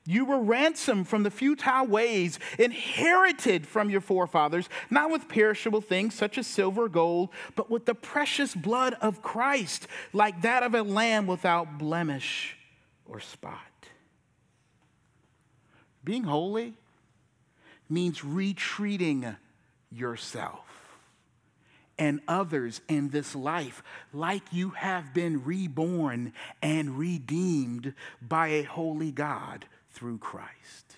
you 0.07 0.25
were 0.25 0.41
ransomed 0.41 1.07
from 1.07 1.21
the 1.21 1.29
futile 1.29 1.85
ways 1.85 2.39
inherited 2.57 3.67
from 3.67 3.91
your 3.91 4.01
forefathers, 4.01 4.67
not 4.89 5.11
with 5.11 5.27
perishable 5.27 5.79
things 5.79 6.15
such 6.15 6.39
as 6.39 6.47
silver 6.47 6.85
or 6.85 6.89
gold, 6.89 7.29
but 7.55 7.69
with 7.69 7.85
the 7.85 7.93
precious 7.93 8.55
blood 8.55 8.95
of 9.01 9.21
Christ, 9.21 9.87
like 10.13 10.41
that 10.41 10.63
of 10.63 10.73
a 10.73 10.81
lamb 10.81 11.27
without 11.27 11.77
blemish 11.77 12.57
or 13.05 13.19
spot. 13.19 13.59
Being 16.03 16.23
holy 16.23 16.73
means 17.87 18.25
retreating 18.25 19.35
yourself 19.91 20.72
and 21.97 22.21
others 22.27 22.81
in 22.87 23.09
this 23.09 23.35
life 23.35 23.83
like 24.13 24.41
you 24.51 24.71
have 24.71 25.13
been 25.13 25.43
reborn 25.43 26.33
and 26.61 26.97
redeemed 26.97 27.93
by 28.21 28.47
a 28.47 28.63
holy 28.63 29.11
God 29.11 29.65
through 29.91 30.17
Christ. 30.17 30.95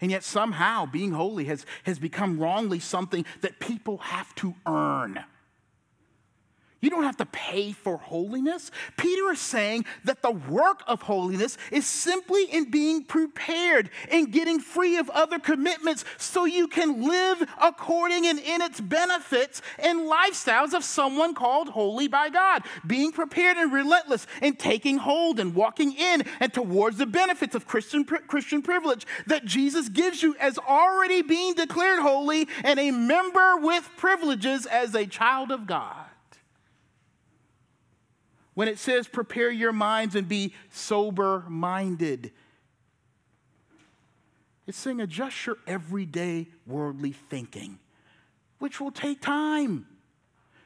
And 0.00 0.10
yet, 0.10 0.24
somehow, 0.24 0.86
being 0.86 1.12
holy 1.12 1.44
has, 1.44 1.64
has 1.84 2.00
become 2.00 2.40
wrongly 2.40 2.80
something 2.80 3.24
that 3.40 3.60
people 3.60 3.98
have 3.98 4.34
to 4.36 4.54
earn. 4.66 5.20
You 6.82 6.90
don't 6.90 7.04
have 7.04 7.16
to 7.18 7.26
pay 7.26 7.70
for 7.70 7.96
holiness. 7.96 8.72
Peter 8.96 9.30
is 9.30 9.40
saying 9.40 9.84
that 10.04 10.20
the 10.20 10.32
work 10.32 10.82
of 10.88 11.02
holiness 11.02 11.56
is 11.70 11.86
simply 11.86 12.44
in 12.46 12.72
being 12.72 13.04
prepared 13.04 13.88
and 14.10 14.32
getting 14.32 14.58
free 14.58 14.98
of 14.98 15.08
other 15.10 15.38
commitments 15.38 16.04
so 16.18 16.44
you 16.44 16.66
can 16.66 17.08
live 17.08 17.48
according 17.62 18.26
and 18.26 18.40
in 18.40 18.60
its 18.60 18.80
benefits 18.80 19.62
and 19.78 20.10
lifestyles 20.10 20.74
of 20.74 20.82
someone 20.82 21.34
called 21.34 21.68
holy 21.68 22.08
by 22.08 22.28
God. 22.28 22.64
Being 22.84 23.12
prepared 23.12 23.58
and 23.58 23.72
relentless 23.72 24.26
and 24.40 24.58
taking 24.58 24.98
hold 24.98 25.38
and 25.38 25.54
walking 25.54 25.92
in 25.92 26.24
and 26.40 26.52
towards 26.52 26.98
the 26.98 27.06
benefits 27.06 27.54
of 27.54 27.64
Christian, 27.64 28.04
Christian 28.04 28.60
privilege 28.60 29.06
that 29.28 29.44
Jesus 29.44 29.88
gives 29.88 30.20
you 30.20 30.34
as 30.40 30.58
already 30.58 31.22
being 31.22 31.54
declared 31.54 32.00
holy 32.00 32.48
and 32.64 32.80
a 32.80 32.90
member 32.90 33.56
with 33.58 33.88
privileges 33.96 34.66
as 34.66 34.96
a 34.96 35.06
child 35.06 35.52
of 35.52 35.68
God. 35.68 36.06
When 38.54 38.68
it 38.68 38.78
says 38.78 39.08
prepare 39.08 39.50
your 39.50 39.72
minds 39.72 40.14
and 40.14 40.28
be 40.28 40.54
sober 40.70 41.44
minded, 41.48 42.32
it's 44.66 44.78
saying 44.78 45.00
adjust 45.00 45.46
your 45.46 45.56
everyday 45.66 46.48
worldly 46.66 47.12
thinking, 47.12 47.78
which 48.58 48.80
will 48.80 48.92
take 48.92 49.20
time. 49.20 49.86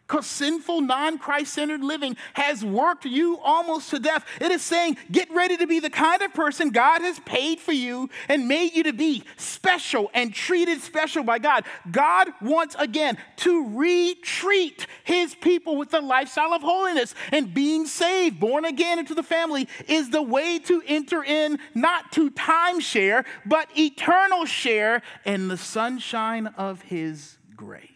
Because 0.06 0.26
sinful, 0.26 0.82
non 0.82 1.18
Christ 1.18 1.52
centered 1.52 1.82
living 1.82 2.16
has 2.34 2.64
worked 2.64 3.04
you 3.04 3.38
almost 3.38 3.90
to 3.90 3.98
death. 3.98 4.24
It 4.40 4.52
is 4.52 4.62
saying, 4.62 4.98
get 5.10 5.28
ready 5.32 5.56
to 5.56 5.66
be 5.66 5.80
the 5.80 5.90
kind 5.90 6.22
of 6.22 6.32
person 6.32 6.70
God 6.70 7.00
has 7.00 7.18
paid 7.20 7.58
for 7.58 7.72
you 7.72 8.08
and 8.28 8.46
made 8.46 8.74
you 8.74 8.84
to 8.84 8.92
be 8.92 9.24
special 9.36 10.10
and 10.14 10.32
treated 10.32 10.80
special 10.80 11.24
by 11.24 11.40
God. 11.40 11.64
God 11.90 12.28
wants 12.40 12.76
again 12.78 13.18
to 13.38 13.76
retreat 13.76 14.86
his 15.02 15.34
people 15.34 15.76
with 15.76 15.90
the 15.90 16.00
lifestyle 16.00 16.52
of 16.52 16.62
holiness. 16.62 17.14
And 17.32 17.52
being 17.52 17.86
saved, 17.86 18.38
born 18.38 18.64
again 18.64 19.00
into 19.00 19.14
the 19.14 19.24
family, 19.24 19.68
is 19.88 20.10
the 20.10 20.22
way 20.22 20.60
to 20.60 20.82
enter 20.86 21.24
in 21.24 21.58
not 21.74 22.12
to 22.12 22.30
timeshare, 22.30 23.24
but 23.44 23.68
eternal 23.76 24.44
share 24.44 25.02
in 25.24 25.48
the 25.48 25.56
sunshine 25.56 26.46
of 26.46 26.82
his 26.82 27.38
grace. 27.56 27.95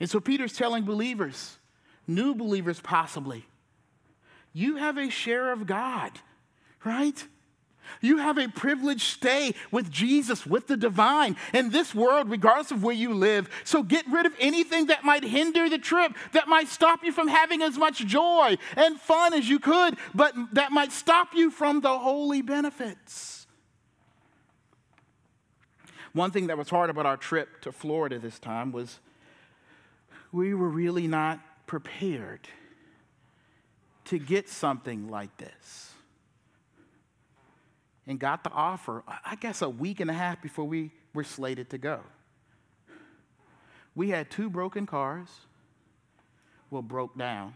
And 0.00 0.08
so 0.08 0.18
Peter's 0.18 0.54
telling 0.54 0.84
believers, 0.84 1.58
new 2.06 2.34
believers 2.34 2.80
possibly, 2.80 3.46
you 4.52 4.76
have 4.76 4.98
a 4.98 5.10
share 5.10 5.52
of 5.52 5.66
God, 5.66 6.12
right? 6.84 7.24
You 8.00 8.18
have 8.18 8.38
a 8.38 8.48
privileged 8.48 9.02
stay 9.02 9.54
with 9.70 9.90
Jesus, 9.90 10.46
with 10.46 10.68
the 10.68 10.76
divine 10.76 11.36
in 11.52 11.70
this 11.70 11.94
world, 11.94 12.30
regardless 12.30 12.70
of 12.70 12.82
where 12.82 12.94
you 12.94 13.12
live. 13.12 13.48
So 13.64 13.82
get 13.82 14.06
rid 14.10 14.26
of 14.26 14.34
anything 14.38 14.86
that 14.86 15.04
might 15.04 15.24
hinder 15.24 15.68
the 15.68 15.78
trip, 15.78 16.12
that 16.32 16.48
might 16.48 16.68
stop 16.68 17.04
you 17.04 17.12
from 17.12 17.28
having 17.28 17.62
as 17.62 17.76
much 17.76 18.06
joy 18.06 18.56
and 18.76 18.98
fun 19.00 19.34
as 19.34 19.48
you 19.48 19.58
could, 19.58 19.96
but 20.14 20.34
that 20.52 20.72
might 20.72 20.92
stop 20.92 21.34
you 21.34 21.50
from 21.50 21.80
the 21.80 21.98
holy 21.98 22.42
benefits. 22.42 23.46
One 26.12 26.30
thing 26.30 26.48
that 26.48 26.58
was 26.58 26.68
hard 26.68 26.90
about 26.90 27.06
our 27.06 27.16
trip 27.16 27.60
to 27.62 27.72
Florida 27.72 28.18
this 28.18 28.38
time 28.38 28.72
was 28.72 28.98
we 30.32 30.54
were 30.54 30.68
really 30.68 31.06
not 31.06 31.40
prepared 31.66 32.48
to 34.06 34.18
get 34.18 34.48
something 34.48 35.08
like 35.08 35.36
this. 35.36 35.92
And 38.06 38.18
got 38.18 38.42
the 38.42 38.50
offer, 38.50 39.04
I 39.24 39.36
guess, 39.36 39.62
a 39.62 39.68
week 39.68 40.00
and 40.00 40.10
a 40.10 40.14
half 40.14 40.42
before 40.42 40.64
we 40.64 40.90
were 41.14 41.22
slated 41.22 41.70
to 41.70 41.78
go. 41.78 42.00
We 43.94 44.10
had 44.10 44.30
two 44.30 44.50
broken 44.50 44.86
cars, 44.86 45.28
well, 46.70 46.82
broke 46.82 47.16
down, 47.16 47.54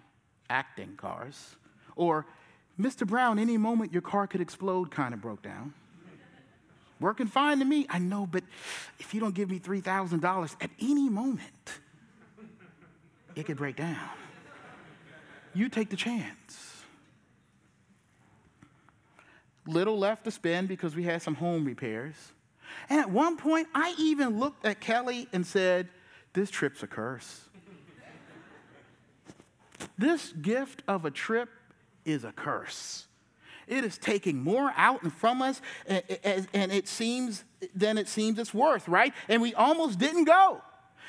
acting 0.51 0.97
cars, 0.97 1.57
or 1.97 2.27
Mr. 2.79 3.07
Brown, 3.07 3.39
any 3.39 3.57
moment 3.57 3.93
your 3.93 4.03
car 4.03 4.27
could 4.27 4.41
explode 4.41 4.91
kind 4.91 5.15
of 5.15 5.21
broke 5.21 5.43
down. 5.43 5.73
Working 7.01 7.27
fine 7.27 7.59
to 7.59 7.65
me. 7.65 7.87
I 7.89 7.99
know, 7.99 8.27
but 8.27 8.45
if 8.99 9.15
you 9.15 9.21
don't 9.21 9.35
give 9.35 9.51
me 9.51 9.59
$3,000 9.59 10.57
at 10.61 10.71
any 10.81 11.09
moment, 11.09 11.81
it 13.37 13.47
could 13.47 13.57
break 13.57 13.77
down. 13.77 14.09
You 15.55 15.69
take 15.69 15.91
the 15.91 15.97
chance. 15.97 16.83
Little 19.67 19.99
left 19.99 20.25
to 20.25 20.31
spend 20.31 20.69
because 20.69 20.95
we 20.95 21.05
had 21.05 21.23
some 21.23 21.35
home 21.35 21.65
repairs. 21.65 22.15
And 22.91 23.01
at 23.01 23.11
one 23.11 23.37
point, 23.37 23.69
I 23.75 23.95
even 23.99 24.39
looked 24.39 24.67
at 24.67 24.81
Kelly 24.81 25.29
and 25.33 25.47
said, 25.47 25.89
This 26.33 26.51
trip's 26.51 26.83
a 26.83 26.87
curse. 26.87 27.43
this 29.97 30.33
gift 30.33 30.83
of 30.89 31.05
a 31.05 31.11
trip 31.11 31.49
is 32.05 32.25
a 32.25 32.33
curse. 32.33 33.07
It 33.67 33.85
is 33.85 33.97
taking 33.97 34.43
more 34.43 34.73
out 34.77 35.03
and 35.03 35.13
from 35.13 35.41
us, 35.41 35.63
and 35.87 36.03
it 36.53 36.87
seems 36.87 37.45
than 37.75 37.97
it 37.97 38.09
seems 38.09 38.39
it's 38.39 38.53
worth, 38.53 38.87
right? 38.89 39.15
And 39.29 39.41
we 39.41 39.55
almost 39.55 39.99
didn't 39.99 40.25
go. 40.25 40.61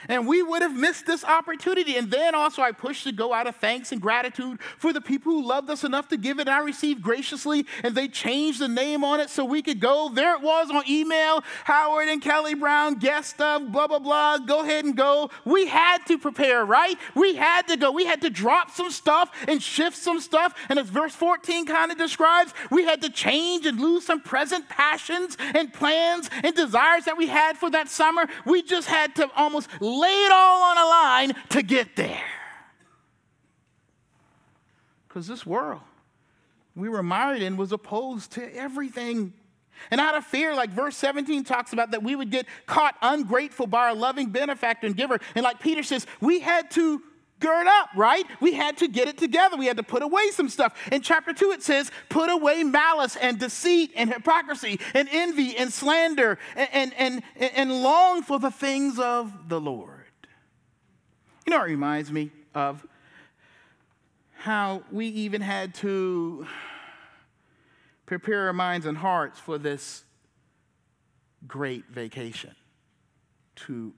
And 0.07 0.27
we 0.27 0.43
would 0.43 0.61
have 0.61 0.75
missed 0.75 1.05
this 1.05 1.23
opportunity. 1.23 1.95
And 1.95 2.11
then 2.11 2.35
also, 2.35 2.61
I 2.61 2.71
pushed 2.71 3.03
to 3.03 3.11
go 3.11 3.33
out 3.33 3.47
of 3.47 3.55
thanks 3.55 3.91
and 3.91 4.01
gratitude 4.01 4.59
for 4.77 4.93
the 4.93 5.01
people 5.01 5.31
who 5.31 5.45
loved 5.45 5.69
us 5.69 5.83
enough 5.83 6.07
to 6.09 6.17
give 6.17 6.39
it. 6.39 6.47
And 6.47 6.49
I 6.49 6.59
received 6.59 7.01
graciously, 7.01 7.65
and 7.83 7.95
they 7.95 8.07
changed 8.07 8.59
the 8.59 8.67
name 8.67 9.03
on 9.03 9.19
it 9.19 9.29
so 9.29 9.45
we 9.45 9.61
could 9.61 9.79
go. 9.79 10.09
There 10.09 10.35
it 10.35 10.41
was 10.41 10.69
on 10.69 10.83
email 10.89 11.43
Howard 11.65 12.07
and 12.07 12.21
Kelly 12.21 12.53
Brown, 12.53 12.95
guest 12.95 13.39
of 13.41 13.71
blah, 13.71 13.87
blah, 13.87 13.99
blah. 13.99 14.37
Go 14.39 14.61
ahead 14.61 14.85
and 14.85 14.95
go. 14.95 15.29
We 15.43 15.67
had 15.67 15.99
to 16.07 16.17
prepare, 16.17 16.65
right? 16.65 16.97
We 17.13 17.35
had 17.35 17.67
to 17.67 17.77
go. 17.77 17.91
We 17.91 18.05
had 18.05 18.21
to 18.21 18.29
drop 18.29 18.71
some 18.71 18.91
stuff 18.91 19.31
and 19.47 19.61
shift 19.61 19.97
some 19.97 20.19
stuff. 20.19 20.53
And 20.69 20.79
as 20.79 20.87
verse 20.87 21.15
14 21.15 21.65
kind 21.65 21.91
of 21.91 21.97
describes, 21.97 22.53
we 22.69 22.83
had 22.83 23.01
to 23.01 23.09
change 23.09 23.65
and 23.65 23.79
lose 23.79 24.05
some 24.05 24.21
present 24.21 24.69
passions 24.69 25.37
and 25.53 25.73
plans 25.73 26.29
and 26.43 26.55
desires 26.55 27.05
that 27.05 27.17
we 27.17 27.27
had 27.27 27.57
for 27.57 27.69
that 27.71 27.89
summer. 27.89 28.27
We 28.45 28.61
just 28.61 28.87
had 28.87 29.15
to 29.15 29.29
almost 29.35 29.69
lay 29.99 30.25
it 30.25 30.31
all 30.31 30.63
on 30.63 30.77
a 30.77 30.85
line 30.85 31.33
to 31.49 31.61
get 31.61 31.95
there. 31.95 32.23
Because 35.07 35.27
this 35.27 35.45
world 35.45 35.81
we 36.75 36.89
were 36.89 37.03
married 37.03 37.41
in 37.41 37.55
was 37.57 37.71
opposed 37.71 38.33
to 38.33 38.55
everything. 38.55 39.33
And 39.91 40.01
out 40.01 40.15
of 40.15 40.25
fear, 40.25 40.53
like 40.55 40.71
verse 40.71 40.97
17 40.97 41.43
talks 41.43 41.73
about, 41.73 41.91
that 41.91 42.03
we 42.03 42.15
would 42.15 42.31
get 42.31 42.45
caught 42.65 42.95
ungrateful 43.01 43.67
by 43.67 43.87
our 43.87 43.95
loving 43.95 44.29
benefactor 44.29 44.87
and 44.87 44.95
giver. 44.95 45.19
And 45.35 45.43
like 45.43 45.59
Peter 45.59 45.83
says, 45.83 46.05
we 46.19 46.41
had 46.41 46.69
to 46.71 47.01
gird 47.45 47.67
up, 47.67 47.89
right? 47.95 48.25
We 48.39 48.53
had 48.53 48.77
to 48.77 48.87
get 48.87 49.07
it 49.07 49.17
together. 49.17 49.55
We 49.55 49.67
had 49.67 49.77
to 49.77 49.83
put 49.83 50.01
away 50.01 50.31
some 50.31 50.49
stuff. 50.49 50.73
In 50.91 51.01
chapter 51.01 51.31
2, 51.31 51.51
it 51.51 51.61
says, 51.61 51.91
put 52.09 52.31
away 52.31 52.63
malice 52.63 53.15
and 53.15 53.37
deceit 53.37 53.91
and 53.95 54.11
hypocrisy 54.11 54.79
and 54.95 55.07
envy 55.11 55.55
and 55.55 55.71
slander 55.71 56.39
and, 56.55 56.93
and, 56.97 57.21
and, 57.35 57.53
and 57.55 57.83
long 57.83 58.23
for 58.23 58.39
the 58.39 58.49
things 58.49 58.97
of 58.97 59.47
the 59.47 59.61
Lord. 59.61 59.91
You 61.45 61.51
know, 61.51 61.61
it 61.61 61.67
reminds 61.67 62.11
me 62.11 62.31
of 62.55 62.85
how 64.33 64.81
we 64.91 65.07
even 65.07 65.41
had 65.41 65.75
to 65.75 66.47
prepare 68.07 68.47
our 68.47 68.53
minds 68.53 68.87
and 68.87 68.97
hearts 68.97 69.39
for 69.39 69.59
this 69.59 70.03
great 71.47 71.85
vacation 71.91 72.55
to 73.55 73.93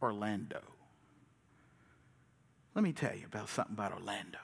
Orlando. 0.00 0.60
Let 2.74 2.82
me 2.82 2.92
tell 2.92 3.14
you 3.14 3.26
about 3.26 3.48
something 3.48 3.74
about 3.74 3.92
Orlando. 3.92 4.38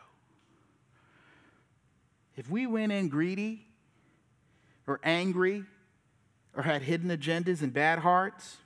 If 2.37 2.51
we 2.51 2.67
went 2.67 2.93
in 2.93 3.09
greedy 3.09 3.67
or 4.87 5.01
angry 5.03 5.65
or 6.55 6.63
had 6.63 6.83
hidden 6.83 7.11
agendas 7.11 7.63
and 7.63 7.73
bad 7.73 7.99
hearts, 7.99 8.59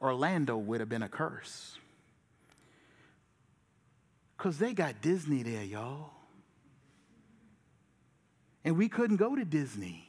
Orlando 0.00 0.56
would 0.56 0.80
have 0.80 0.88
been 0.88 1.02
a 1.02 1.08
curse. 1.08 1.78
Because 4.36 4.58
they 4.58 4.74
got 4.74 5.00
Disney 5.00 5.42
there, 5.42 5.64
y'all. 5.64 6.10
And 8.64 8.76
we 8.76 8.88
couldn't 8.88 9.16
go 9.16 9.34
to 9.34 9.44
Disney. 9.44 10.06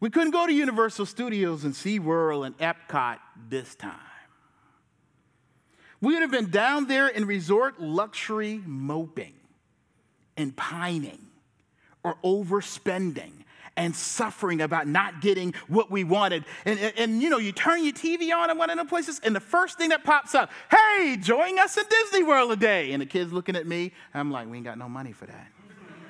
We 0.00 0.08
couldn't 0.10 0.30
go 0.30 0.46
to 0.46 0.52
Universal 0.52 1.06
Studios 1.06 1.64
and 1.64 1.74
SeaWorld 1.74 2.46
and 2.46 2.58
Epcot 2.58 3.18
this 3.48 3.74
time. 3.74 4.09
We 6.00 6.14
would 6.14 6.22
have 6.22 6.30
been 6.30 6.50
down 6.50 6.86
there 6.86 7.08
in 7.08 7.26
resort 7.26 7.80
luxury 7.80 8.62
moping 8.64 9.34
and 10.36 10.56
pining 10.56 11.26
or 12.02 12.16
overspending 12.24 13.32
and 13.76 13.94
suffering 13.94 14.60
about 14.60 14.86
not 14.86 15.20
getting 15.20 15.54
what 15.68 15.90
we 15.90 16.04
wanted. 16.04 16.44
And, 16.64 16.78
and, 16.78 16.98
and, 16.98 17.22
you 17.22 17.30
know, 17.30 17.38
you 17.38 17.52
turn 17.52 17.84
your 17.84 17.92
TV 17.92 18.34
on 18.34 18.50
in 18.50 18.58
one 18.58 18.70
of 18.70 18.76
the 18.76 18.84
places, 18.84 19.20
and 19.22 19.34
the 19.34 19.40
first 19.40 19.78
thing 19.78 19.90
that 19.90 20.04
pops 20.04 20.34
up, 20.34 20.50
hey, 20.70 21.16
join 21.18 21.58
us 21.58 21.76
in 21.76 21.84
Disney 21.88 22.22
World 22.22 22.50
today. 22.50 22.92
And 22.92 23.00
the 23.00 23.06
kid's 23.06 23.32
looking 23.32 23.56
at 23.56 23.66
me. 23.66 23.92
I'm 24.12 24.30
like, 24.30 24.50
we 24.50 24.56
ain't 24.56 24.66
got 24.66 24.78
no 24.78 24.88
money 24.88 25.12
for 25.12 25.26
that. 25.26 25.48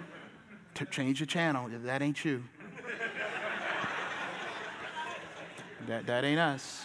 to 0.74 0.84
change 0.86 1.20
the 1.20 1.26
channel. 1.26 1.68
That 1.84 2.02
ain't 2.02 2.24
you. 2.24 2.42
that, 5.86 6.06
that 6.06 6.24
ain't 6.24 6.40
us. 6.40 6.82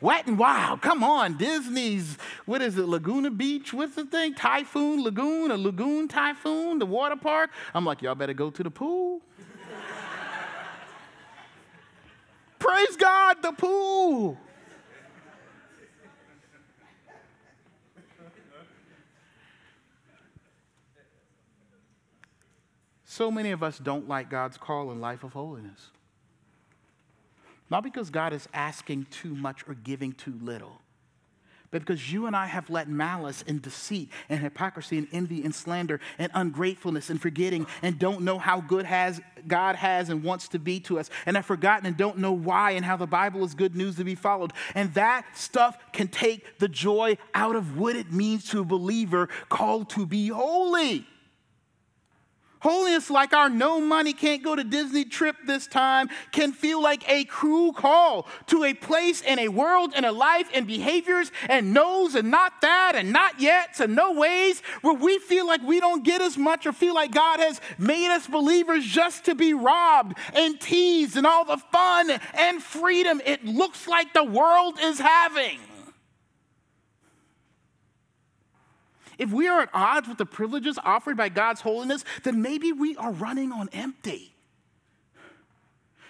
Wet 0.00 0.26
and 0.26 0.38
Wild, 0.38 0.82
come 0.82 1.02
on, 1.02 1.38
Disney's, 1.38 2.18
what 2.44 2.60
is 2.60 2.76
it, 2.76 2.86
Laguna 2.86 3.30
Beach? 3.30 3.72
What's 3.72 3.94
the 3.94 4.04
thing? 4.04 4.34
Typhoon 4.34 5.02
Lagoon, 5.02 5.50
a 5.50 5.56
Lagoon 5.56 6.06
Typhoon, 6.06 6.78
the 6.78 6.84
water 6.84 7.16
park. 7.16 7.48
I'm 7.74 7.86
like, 7.86 8.02
y'all 8.02 8.14
better 8.14 8.34
go 8.34 8.50
to 8.50 8.62
the 8.62 8.70
pool. 8.70 9.22
Praise 12.58 12.94
God, 12.96 13.42
the 13.42 13.52
pool. 13.52 14.38
So 23.04 23.30
many 23.30 23.52
of 23.52 23.62
us 23.62 23.78
don't 23.78 24.06
like 24.06 24.28
God's 24.28 24.58
call 24.58 24.92
in 24.92 25.00
life 25.00 25.24
of 25.24 25.32
holiness. 25.32 25.88
Not 27.70 27.82
because 27.82 28.10
God 28.10 28.32
is 28.32 28.48
asking 28.54 29.06
too 29.10 29.34
much 29.34 29.64
or 29.68 29.74
giving 29.74 30.12
too 30.12 30.34
little, 30.40 30.80
but 31.70 31.80
because 31.80 32.12
you 32.12 32.26
and 32.26 32.36
I 32.36 32.46
have 32.46 32.70
let 32.70 32.88
malice 32.88 33.42
and 33.46 33.60
deceit 33.60 34.10
and 34.28 34.40
hypocrisy 34.40 34.98
and 34.98 35.08
envy 35.12 35.42
and 35.44 35.54
slander 35.54 36.00
and 36.18 36.30
ungratefulness 36.32 37.10
and 37.10 37.20
forgetting 37.20 37.66
and 37.82 37.98
don't 37.98 38.22
know 38.22 38.38
how 38.38 38.60
good 38.60 38.86
has 38.86 39.20
God 39.46 39.76
has 39.76 40.08
and 40.08 40.22
wants 40.22 40.48
to 40.48 40.58
be 40.58 40.80
to 40.80 40.98
us 40.98 41.10
and 41.26 41.36
have 41.36 41.44
forgotten 41.44 41.86
and 41.86 41.96
don't 41.96 42.18
know 42.18 42.32
why 42.32 42.72
and 42.72 42.84
how 42.84 42.96
the 42.96 43.06
Bible 43.06 43.44
is 43.44 43.54
good 43.54 43.74
news 43.74 43.96
to 43.96 44.04
be 44.04 44.14
followed. 44.14 44.52
And 44.74 44.94
that 44.94 45.26
stuff 45.34 45.76
can 45.92 46.08
take 46.08 46.58
the 46.58 46.68
joy 46.68 47.18
out 47.34 47.56
of 47.56 47.78
what 47.78 47.96
it 47.96 48.12
means 48.12 48.48
to 48.50 48.60
a 48.60 48.64
believer 48.64 49.28
called 49.48 49.90
to 49.90 50.06
be 50.06 50.28
holy. 50.28 51.06
Holiness, 52.66 53.10
like 53.10 53.32
our 53.32 53.48
no 53.48 53.80
money, 53.80 54.12
can't 54.12 54.42
go 54.42 54.56
to 54.56 54.64
Disney 54.64 55.04
trip 55.04 55.36
this 55.46 55.68
time, 55.68 56.08
can 56.32 56.52
feel 56.52 56.82
like 56.82 57.08
a 57.08 57.22
cruel 57.22 57.72
call 57.72 58.26
to 58.46 58.64
a 58.64 58.74
place 58.74 59.22
and 59.22 59.38
a 59.38 59.46
world 59.46 59.92
and 59.94 60.04
a 60.04 60.10
life 60.10 60.50
and 60.52 60.66
behaviors 60.66 61.30
and 61.48 61.72
no's 61.72 62.16
and 62.16 62.28
not 62.28 62.60
that 62.62 62.94
and 62.96 63.12
not 63.12 63.40
yet 63.40 63.78
and 63.78 63.94
no 63.94 64.14
ways 64.14 64.62
where 64.82 64.94
we 64.94 65.20
feel 65.20 65.46
like 65.46 65.62
we 65.62 65.78
don't 65.78 66.02
get 66.02 66.20
as 66.20 66.36
much 66.36 66.66
or 66.66 66.72
feel 66.72 66.92
like 66.92 67.12
God 67.12 67.38
has 67.38 67.60
made 67.78 68.12
us 68.12 68.26
believers 68.26 68.84
just 68.84 69.26
to 69.26 69.36
be 69.36 69.54
robbed 69.54 70.18
and 70.34 70.60
teased 70.60 71.16
and 71.16 71.24
all 71.24 71.44
the 71.44 71.58
fun 71.70 72.10
and 72.34 72.60
freedom 72.60 73.22
it 73.24 73.44
looks 73.44 73.86
like 73.86 74.12
the 74.12 74.24
world 74.24 74.76
is 74.80 74.98
having. 74.98 75.60
If 79.18 79.32
we 79.32 79.48
are 79.48 79.62
at 79.62 79.70
odds 79.72 80.08
with 80.08 80.18
the 80.18 80.26
privileges 80.26 80.78
offered 80.84 81.16
by 81.16 81.28
God's 81.28 81.62
holiness, 81.62 82.04
then 82.22 82.42
maybe 82.42 82.72
we 82.72 82.96
are 82.96 83.12
running 83.12 83.52
on 83.52 83.68
empty. 83.72 84.35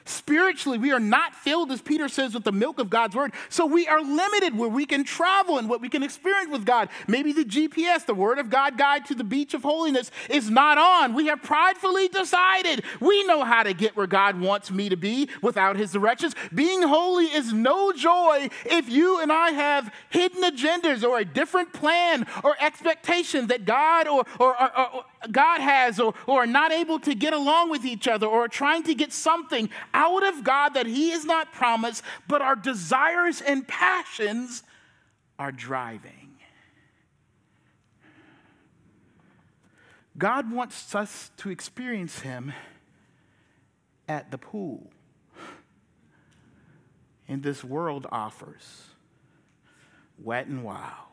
Spiritually, 0.06 0.78
we 0.78 0.92
are 0.92 1.00
not 1.00 1.34
filled, 1.34 1.72
as 1.72 1.82
Peter 1.82 2.08
says, 2.08 2.32
with 2.32 2.44
the 2.44 2.52
milk 2.52 2.78
of 2.78 2.88
God's 2.88 3.16
word. 3.16 3.32
So 3.48 3.66
we 3.66 3.88
are 3.88 4.00
limited 4.00 4.56
where 4.56 4.68
we 4.68 4.86
can 4.86 5.02
travel 5.02 5.58
and 5.58 5.68
what 5.68 5.80
we 5.80 5.88
can 5.88 6.04
experience 6.04 6.50
with 6.50 6.64
God. 6.64 6.88
Maybe 7.08 7.32
the 7.32 7.44
GPS, 7.44 8.06
the 8.06 8.14
Word 8.14 8.38
of 8.38 8.48
God 8.48 8.78
guide 8.78 9.04
to 9.06 9.16
the 9.16 9.24
beach 9.24 9.52
of 9.52 9.62
holiness, 9.62 10.12
is 10.30 10.48
not 10.48 10.78
on. 10.78 11.14
We 11.14 11.26
have 11.26 11.42
pridefully 11.42 12.06
decided 12.06 12.84
we 13.00 13.24
know 13.24 13.44
how 13.44 13.64
to 13.64 13.74
get 13.74 13.96
where 13.96 14.06
God 14.06 14.40
wants 14.40 14.70
me 14.70 14.88
to 14.88 14.96
be 14.96 15.28
without 15.42 15.76
His 15.76 15.90
directions. 15.90 16.36
Being 16.54 16.82
holy 16.82 17.26
is 17.26 17.52
no 17.52 17.92
joy 17.92 18.48
if 18.64 18.88
you 18.88 19.20
and 19.20 19.32
I 19.32 19.50
have 19.50 19.92
hidden 20.10 20.42
agendas 20.42 21.02
or 21.02 21.18
a 21.18 21.24
different 21.24 21.72
plan 21.72 22.26
or 22.44 22.56
expectation 22.60 23.48
that 23.48 23.64
God 23.64 24.06
or, 24.06 24.24
or, 24.38 24.62
or, 24.62 24.94
or 24.94 25.04
God 25.32 25.60
has 25.60 25.98
or, 26.00 26.14
or 26.26 26.42
are 26.42 26.46
not 26.46 26.72
able 26.72 26.98
to 27.00 27.14
get 27.14 27.32
along 27.32 27.70
with 27.70 27.84
each 27.84 28.08
other 28.08 28.26
or 28.26 28.44
are 28.44 28.48
trying 28.48 28.82
to 28.84 28.94
get 28.94 29.12
something 29.12 29.70
out 29.94 30.26
of 30.26 30.44
God 30.44 30.70
that 30.70 30.86
He 30.86 31.10
has 31.10 31.24
not 31.24 31.52
promised, 31.52 32.02
but 32.28 32.42
our 32.42 32.56
desires 32.56 33.40
and 33.40 33.66
passions 33.66 34.62
are 35.38 35.52
driving. 35.52 36.36
God 40.18 40.50
wants 40.50 40.94
us 40.94 41.30
to 41.38 41.50
experience 41.50 42.20
Him 42.20 42.52
at 44.08 44.30
the 44.30 44.38
pool. 44.38 44.90
And 47.28 47.42
this 47.42 47.64
world 47.64 48.06
offers 48.10 48.84
wet 50.18 50.46
and 50.46 50.64
wild. 50.64 51.05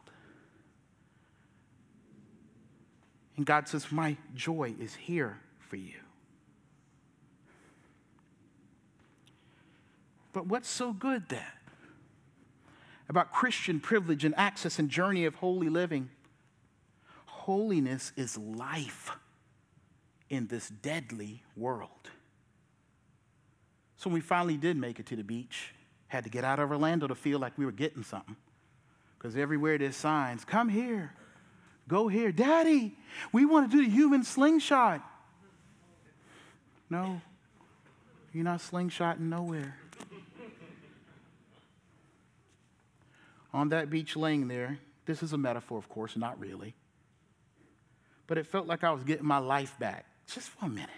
And 3.37 3.45
God 3.45 3.67
says, 3.67 3.91
My 3.91 4.17
joy 4.35 4.75
is 4.79 4.95
here 4.95 5.39
for 5.59 5.75
you. 5.75 5.95
But 10.33 10.47
what's 10.47 10.69
so 10.69 10.93
good 10.93 11.29
then 11.29 11.41
about 13.07 13.31
Christian 13.31 13.79
privilege 13.79 14.25
and 14.25 14.33
access 14.35 14.79
and 14.79 14.89
journey 14.89 15.25
of 15.25 15.35
holy 15.35 15.69
living? 15.69 16.09
Holiness 17.25 18.11
is 18.15 18.37
life 18.37 19.11
in 20.29 20.47
this 20.47 20.69
deadly 20.69 21.43
world. 21.55 22.09
So 23.97 24.09
we 24.09 24.19
finally 24.19 24.57
did 24.57 24.75
make 24.75 24.99
it 24.99 25.05
to 25.07 25.15
the 25.15 25.23
beach, 25.23 25.73
had 26.07 26.23
to 26.23 26.29
get 26.29 26.43
out 26.43 26.59
of 26.59 26.71
Orlando 26.71 27.07
to 27.07 27.15
feel 27.15 27.39
like 27.39 27.57
we 27.57 27.65
were 27.65 27.71
getting 27.71 28.03
something. 28.03 28.35
Because 29.17 29.37
everywhere 29.37 29.77
there's 29.77 29.95
signs, 29.95 30.43
come 30.43 30.67
here, 30.67 31.13
go 31.87 32.07
here. 32.07 32.31
Daddy, 32.31 32.95
we 33.31 33.45
want 33.45 33.69
to 33.69 33.77
do 33.77 33.83
the 33.83 33.89
human 33.89 34.23
slingshot. 34.23 35.01
No, 36.89 37.21
you're 38.33 38.43
not 38.43 38.59
slingshotting 38.59 39.21
nowhere. 39.21 39.77
on 43.53 43.69
that 43.69 43.89
beach 43.89 44.15
laying 44.15 44.47
there, 44.47 44.79
this 45.05 45.21
is 45.21 45.33
a 45.33 45.37
metaphor, 45.37 45.77
of 45.77 45.87
course, 45.87 46.17
not 46.17 46.39
really, 46.39 46.73
but 48.25 48.37
it 48.37 48.47
felt 48.47 48.65
like 48.65 48.83
I 48.83 48.91
was 48.91 49.03
getting 49.03 49.25
my 49.25 49.37
life 49.37 49.77
back 49.77 50.05
just 50.27 50.49
for 50.49 50.65
a 50.65 50.69
minute 50.69 50.89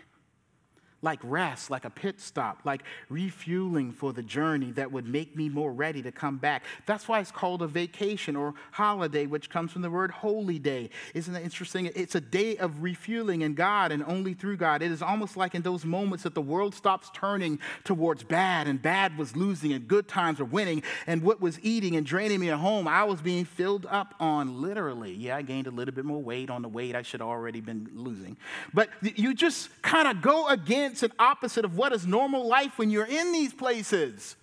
like 1.06 1.20
rest, 1.24 1.70
like 1.70 1.86
a 1.86 1.90
pit 1.90 2.20
stop, 2.20 2.62
like 2.66 2.84
refueling 3.10 3.92
for 3.92 4.12
the 4.12 4.24
journey 4.24 4.72
that 4.72 4.92
would 4.92 5.08
make 5.08 5.36
me 5.36 5.48
more 5.48 5.72
ready 5.72 6.02
to 6.02 6.12
come 6.12 6.38
back. 6.38 6.64
That's 6.88 7.08
why 7.08 7.20
it's 7.20 7.32
called 7.32 7.62
a 7.62 7.68
vacation 7.68 8.36
or 8.36 8.56
holiday, 8.72 9.28
which 9.28 9.50
comes 9.50 9.72
from 9.72 9.84
the 9.84 9.90
word 9.90 10.10
holy 10.10 10.58
day. 10.58 10.90
Isn't 11.14 11.34
that 11.34 11.44
interesting? 11.44 11.92
It's 11.96 12.16
a 12.16 12.22
day 12.22 12.58
of 12.58 12.82
refueling 12.82 13.42
in 13.42 13.54
God 13.54 13.92
and 13.92 14.04
only 14.06 14.34
through 14.34 14.58
God. 14.58 14.82
It 14.82 14.92
is 14.92 15.04
almost 15.04 15.38
like 15.38 15.54
in 15.54 15.62
those 15.62 15.86
moments 15.86 16.24
that 16.24 16.34
the 16.34 16.42
world 16.42 16.74
stops 16.74 17.12
turning 17.14 17.60
towards 17.84 18.24
bad 18.24 18.68
and 18.68 18.82
bad 18.82 19.16
was 19.16 19.36
losing 19.36 19.74
and 19.74 19.88
good 19.88 20.08
times 20.08 20.40
were 20.40 20.46
winning 20.46 20.82
and 21.06 21.22
what 21.22 21.40
was 21.40 21.60
eating 21.62 21.96
and 21.96 22.06
draining 22.06 22.40
me 22.40 22.50
at 22.50 22.58
home, 22.58 22.88
I 22.88 23.04
was 23.04 23.22
being 23.22 23.46
filled 23.46 23.86
up 23.86 24.16
on 24.20 24.60
literally. 24.60 25.14
Yeah, 25.14 25.38
I 25.38 25.44
gained 25.44 25.68
a 25.68 25.72
little 25.72 25.94
bit 25.94 26.04
more 26.04 26.22
weight 26.22 26.50
on 26.50 26.64
the 26.64 26.68
weight 26.68 26.96
I 26.96 27.04
should 27.04 27.20
have 27.20 27.30
already 27.30 27.62
been 27.62 27.92
losing. 27.94 28.38
But 28.74 28.90
you 29.02 29.36
just 29.36 29.70
kind 29.84 30.08
of 30.08 30.24
go 30.24 30.48
against 30.48 30.95
it's 30.96 31.04
an 31.04 31.12
opposite 31.20 31.66
of 31.66 31.76
what 31.76 31.92
is 31.92 32.08
normal 32.08 32.48
life 32.48 32.78
when 32.78 32.90
you're 32.90 33.06
in 33.06 33.34
these 33.34 33.54
places. 33.54 34.38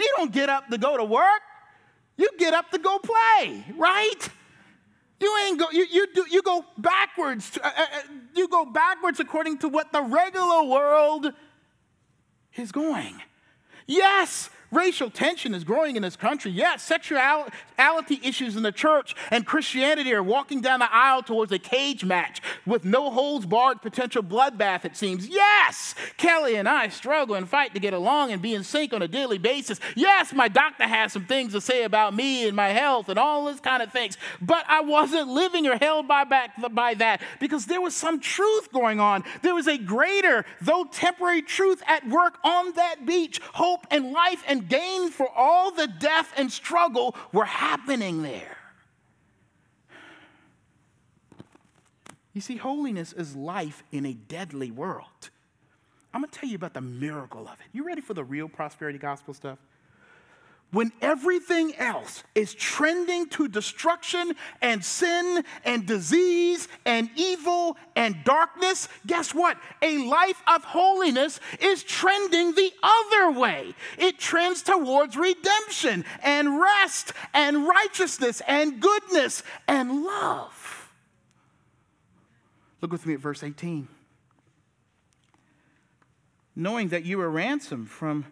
You 0.00 0.10
don't 0.16 0.32
get 0.32 0.48
up 0.48 0.68
to 0.68 0.78
go 0.78 0.96
to 0.96 1.04
work, 1.04 1.42
you 2.16 2.30
get 2.38 2.54
up 2.54 2.70
to 2.70 2.78
go 2.78 2.98
play, 2.98 3.62
right? 3.76 4.28
You 5.20 5.36
ain't 5.44 5.58
go, 5.58 5.66
you, 5.70 5.84
you, 5.90 6.06
do, 6.14 6.24
you 6.30 6.40
go 6.40 6.64
backwards. 6.78 7.58
Uh, 7.62 7.66
uh, 7.66 7.82
uh, 7.82 8.00
you 8.34 8.48
go 8.48 8.64
backwards 8.64 9.20
according 9.20 9.58
to 9.58 9.68
what 9.68 9.92
the 9.92 10.00
regular 10.00 10.64
world 10.64 11.30
is 12.56 12.72
going. 12.72 13.20
Yes, 13.86 14.48
Racial 14.74 15.08
tension 15.08 15.54
is 15.54 15.62
growing 15.62 15.94
in 15.96 16.02
this 16.02 16.16
country. 16.16 16.50
Yes, 16.50 16.82
sexuality 16.82 18.20
issues 18.22 18.56
in 18.56 18.62
the 18.62 18.72
church 18.72 19.14
and 19.30 19.46
Christianity 19.46 20.12
are 20.12 20.22
walking 20.22 20.60
down 20.60 20.80
the 20.80 20.92
aisle 20.92 21.22
towards 21.22 21.52
a 21.52 21.58
cage 21.58 22.04
match 22.04 22.40
with 22.66 22.84
no 22.84 23.10
holds 23.10 23.46
barred 23.46 23.82
potential 23.82 24.22
bloodbath, 24.22 24.84
it 24.84 24.96
seems. 24.96 25.28
Yes, 25.28 25.94
Kelly 26.16 26.56
and 26.56 26.68
I 26.68 26.88
struggle 26.88 27.36
and 27.36 27.48
fight 27.48 27.72
to 27.74 27.80
get 27.80 27.94
along 27.94 28.32
and 28.32 28.42
be 28.42 28.54
in 28.54 28.64
sync 28.64 28.92
on 28.92 29.02
a 29.02 29.08
daily 29.08 29.38
basis. 29.38 29.78
Yes, 29.94 30.32
my 30.32 30.48
doctor 30.48 30.84
has 30.84 31.12
some 31.12 31.26
things 31.26 31.52
to 31.52 31.60
say 31.60 31.84
about 31.84 32.14
me 32.14 32.46
and 32.48 32.56
my 32.56 32.70
health 32.70 33.08
and 33.08 33.18
all 33.18 33.44
those 33.44 33.60
kind 33.60 33.82
of 33.82 33.92
things. 33.92 34.16
But 34.40 34.64
I 34.68 34.80
wasn't 34.80 35.28
living 35.28 35.66
or 35.66 35.76
held 35.76 36.08
by, 36.08 36.24
back 36.24 36.50
by 36.74 36.94
that 36.94 37.20
because 37.38 37.66
there 37.66 37.80
was 37.80 37.94
some 37.94 38.18
truth 38.18 38.72
going 38.72 38.98
on. 38.98 39.22
There 39.42 39.54
was 39.54 39.68
a 39.68 39.78
greater, 39.78 40.44
though 40.60 40.84
temporary, 40.90 41.42
truth 41.42 41.82
at 41.86 42.08
work 42.08 42.38
on 42.42 42.72
that 42.74 43.06
beach. 43.06 43.40
Hope 43.52 43.86
and 43.90 44.10
life 44.10 44.42
and 44.48 44.63
gain 44.68 45.10
for 45.10 45.28
all 45.34 45.70
the 45.70 45.86
death 45.86 46.32
and 46.36 46.50
struggle 46.50 47.16
were 47.32 47.44
happening 47.44 48.22
there. 48.22 48.56
You 52.32 52.40
see, 52.40 52.56
holiness 52.56 53.12
is 53.12 53.36
life 53.36 53.84
in 53.92 54.04
a 54.04 54.12
deadly 54.12 54.70
world. 54.70 55.30
I'm 56.12 56.20
going 56.20 56.30
to 56.30 56.38
tell 56.38 56.48
you 56.48 56.56
about 56.56 56.74
the 56.74 56.80
miracle 56.80 57.48
of 57.48 57.54
it. 57.60 57.66
You 57.72 57.86
ready 57.86 58.00
for 58.00 58.14
the 58.14 58.24
real 58.24 58.48
prosperity 58.48 58.98
gospel 58.98 59.34
stuff? 59.34 59.58
When 60.74 60.90
everything 61.00 61.72
else 61.76 62.24
is 62.34 62.52
trending 62.52 63.28
to 63.28 63.46
destruction 63.46 64.34
and 64.60 64.84
sin 64.84 65.44
and 65.64 65.86
disease 65.86 66.66
and 66.84 67.08
evil 67.14 67.76
and 67.94 68.16
darkness, 68.24 68.88
guess 69.06 69.32
what? 69.32 69.56
A 69.82 69.98
life 69.98 70.42
of 70.48 70.64
holiness 70.64 71.38
is 71.60 71.84
trending 71.84 72.56
the 72.56 72.72
other 72.82 73.38
way. 73.38 73.76
It 73.98 74.18
trends 74.18 74.64
towards 74.64 75.16
redemption 75.16 76.04
and 76.24 76.58
rest 76.60 77.12
and 77.32 77.68
righteousness 77.68 78.42
and 78.48 78.80
goodness 78.80 79.44
and 79.68 80.02
love. 80.02 80.90
Look 82.80 82.90
with 82.90 83.06
me 83.06 83.14
at 83.14 83.20
verse 83.20 83.44
18. 83.44 83.86
Knowing 86.56 86.88
that 86.88 87.04
you 87.04 87.18
were 87.18 87.30
ransomed 87.30 87.88
from 87.88 88.26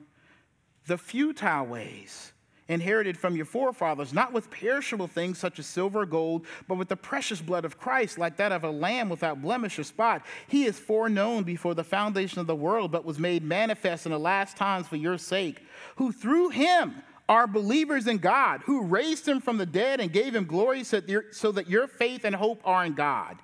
the 0.86 0.98
futile 0.98 1.66
ways 1.66 2.32
inherited 2.68 3.18
from 3.18 3.36
your 3.36 3.44
forefathers, 3.44 4.12
not 4.12 4.32
with 4.32 4.50
perishable 4.50 5.06
things 5.06 5.38
such 5.38 5.58
as 5.58 5.66
silver 5.66 6.02
or 6.02 6.06
gold, 6.06 6.46
but 6.68 6.76
with 6.76 6.88
the 6.88 6.96
precious 6.96 7.40
blood 7.40 7.64
of 7.64 7.78
Christ, 7.78 8.18
like 8.18 8.36
that 8.36 8.52
of 8.52 8.64
a 8.64 8.70
lamb 8.70 9.08
without 9.08 9.42
blemish 9.42 9.78
or 9.78 9.84
spot. 9.84 10.22
He 10.48 10.64
is 10.64 10.78
foreknown 10.78 11.42
before 11.42 11.74
the 11.74 11.84
foundation 11.84 12.40
of 12.40 12.46
the 12.46 12.56
world, 12.56 12.90
but 12.90 13.04
was 13.04 13.18
made 13.18 13.42
manifest 13.42 14.06
in 14.06 14.12
the 14.12 14.18
last 14.18 14.56
times 14.56 14.86
for 14.88 14.96
your 14.96 15.18
sake, 15.18 15.62
who 15.96 16.12
through 16.12 16.50
him 16.50 17.02
are 17.28 17.46
believers 17.46 18.06
in 18.06 18.18
God, 18.18 18.62
who 18.64 18.84
raised 18.84 19.26
him 19.26 19.40
from 19.40 19.58
the 19.58 19.66
dead 19.66 20.00
and 20.00 20.12
gave 20.12 20.34
him 20.34 20.44
glory 20.44 20.84
so 20.84 21.00
that 21.00 21.68
your 21.68 21.86
faith 21.86 22.24
and 22.24 22.34
hope 22.34 22.60
are 22.64 22.84
in 22.84 22.94
God 22.94 23.38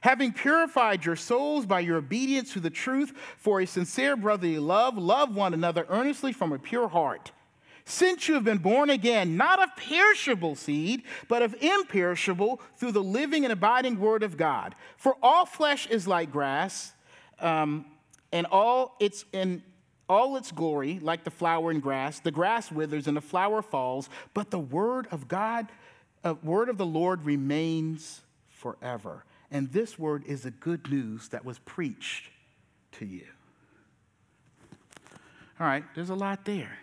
having 0.00 0.32
purified 0.32 1.04
your 1.04 1.16
souls 1.16 1.66
by 1.66 1.80
your 1.80 1.98
obedience 1.98 2.52
to 2.52 2.60
the 2.60 2.70
truth 2.70 3.12
for 3.36 3.60
a 3.60 3.66
sincere 3.66 4.16
brotherly 4.16 4.58
love, 4.58 4.96
love 4.96 5.34
one 5.34 5.54
another 5.54 5.86
earnestly 5.88 6.32
from 6.32 6.52
a 6.52 6.58
pure 6.58 6.88
heart. 6.88 7.32
Since 7.84 8.28
you 8.28 8.34
have 8.34 8.44
been 8.44 8.58
born 8.58 8.90
again, 8.90 9.36
not 9.36 9.62
of 9.62 9.74
perishable 9.76 10.54
seed, 10.54 11.02
but 11.28 11.42
of 11.42 11.54
imperishable, 11.60 12.60
through 12.76 12.92
the 12.92 13.02
living 13.02 13.44
and 13.44 13.52
abiding 13.52 13.98
word 13.98 14.22
of 14.22 14.36
God. 14.36 14.74
For 14.96 15.16
all 15.22 15.44
flesh 15.44 15.86
is 15.88 16.06
like 16.06 16.30
grass, 16.30 16.92
um, 17.40 17.84
and 18.32 18.46
all 18.46 18.96
its 19.00 19.24
all 20.08 20.36
its 20.36 20.50
glory, 20.50 20.98
like 21.00 21.24
the 21.24 21.30
flower 21.30 21.70
and 21.70 21.80
grass. 21.80 22.20
The 22.20 22.32
grass 22.32 22.70
withers 22.70 23.06
and 23.06 23.16
the 23.16 23.20
flower 23.20 23.62
falls, 23.62 24.08
but 24.34 24.50
the 24.50 24.58
word 24.58 25.06
of 25.10 25.28
God, 25.28 25.68
uh, 26.24 26.34
word 26.42 26.68
of 26.68 26.78
the 26.78 26.86
Lord 26.86 27.24
remains 27.24 28.20
forever. 28.48 29.24
And 29.50 29.72
this 29.72 29.98
word 29.98 30.24
is 30.26 30.42
the 30.42 30.50
good 30.50 30.90
news 30.90 31.28
that 31.28 31.44
was 31.44 31.58
preached 31.60 32.28
to 32.92 33.06
you. 33.06 33.26
All 35.58 35.66
right, 35.66 35.84
there's 35.94 36.10
a 36.10 36.14
lot 36.14 36.44
there. 36.44 36.78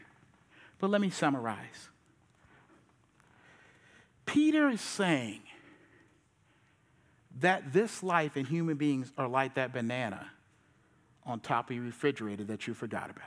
But 0.80 0.89
let 0.89 1.01
me 1.01 1.10
summarize. 1.10 1.89
Peter 4.25 4.69
is 4.69 4.82
saying 4.82 5.41
that 7.39 7.71
this 7.73 8.03
life 8.03 8.36
and 8.36 8.47
human 8.47 8.77
beings 8.77 9.12
are 9.17 9.27
like 9.27 9.56
that 9.56 9.73
banana 9.73 10.27
on 11.25 11.39
top 11.39 11.69
of 11.69 11.75
your 11.75 11.86
refrigerator 11.86 12.43
that 12.43 12.67
you 12.67 12.73
forgot 12.73 13.10
about. 13.10 13.23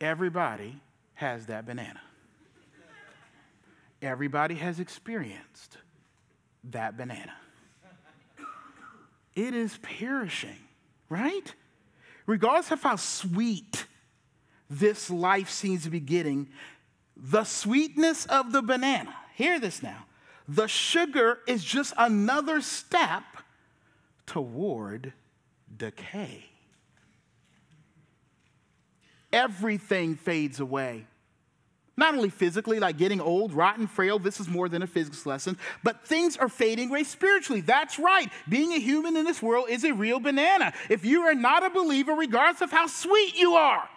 Everybody 0.00 0.80
has 1.14 1.46
that 1.46 1.66
banana. 1.66 2.00
Everybody 4.02 4.56
has 4.56 4.78
experienced 4.78 5.78
that 6.72 6.96
banana. 6.96 7.34
It 9.34 9.54
is 9.54 9.78
perishing, 9.82 10.56
right? 11.08 11.54
Regardless 12.26 12.70
of 12.70 12.82
how 12.82 12.96
sweet 12.96 13.86
this 14.70 15.10
life 15.10 15.50
seems 15.50 15.84
to 15.84 15.90
be 15.90 16.00
getting, 16.00 16.48
the 17.16 17.44
sweetness 17.44 18.26
of 18.26 18.52
the 18.52 18.62
banana, 18.62 19.14
hear 19.34 19.60
this 19.60 19.82
now, 19.82 20.06
the 20.48 20.66
sugar 20.66 21.40
is 21.46 21.64
just 21.64 21.92
another 21.98 22.60
step 22.60 23.22
toward 24.26 25.12
decay. 25.76 26.44
Everything 29.32 30.14
fades 30.16 30.60
away. 30.60 31.06
Not 31.98 32.14
only 32.14 32.28
physically, 32.28 32.78
like 32.78 32.98
getting 32.98 33.20
old, 33.20 33.54
rotten, 33.54 33.86
frail, 33.86 34.18
this 34.18 34.38
is 34.38 34.48
more 34.48 34.68
than 34.68 34.82
a 34.82 34.86
physics 34.86 35.24
lesson, 35.24 35.56
but 35.82 36.06
things 36.06 36.36
are 36.36 36.48
fading 36.48 36.90
away 36.90 37.04
spiritually. 37.04 37.62
That's 37.62 37.98
right. 37.98 38.30
Being 38.48 38.72
a 38.72 38.78
human 38.78 39.16
in 39.16 39.24
this 39.24 39.40
world 39.40 39.66
is 39.70 39.82
a 39.84 39.92
real 39.92 40.20
banana. 40.20 40.74
If 40.90 41.06
you 41.06 41.22
are 41.22 41.34
not 41.34 41.64
a 41.64 41.70
believer, 41.70 42.12
regardless 42.12 42.60
of 42.60 42.70
how 42.70 42.86
sweet 42.86 43.38
you 43.38 43.54
are, 43.54 43.88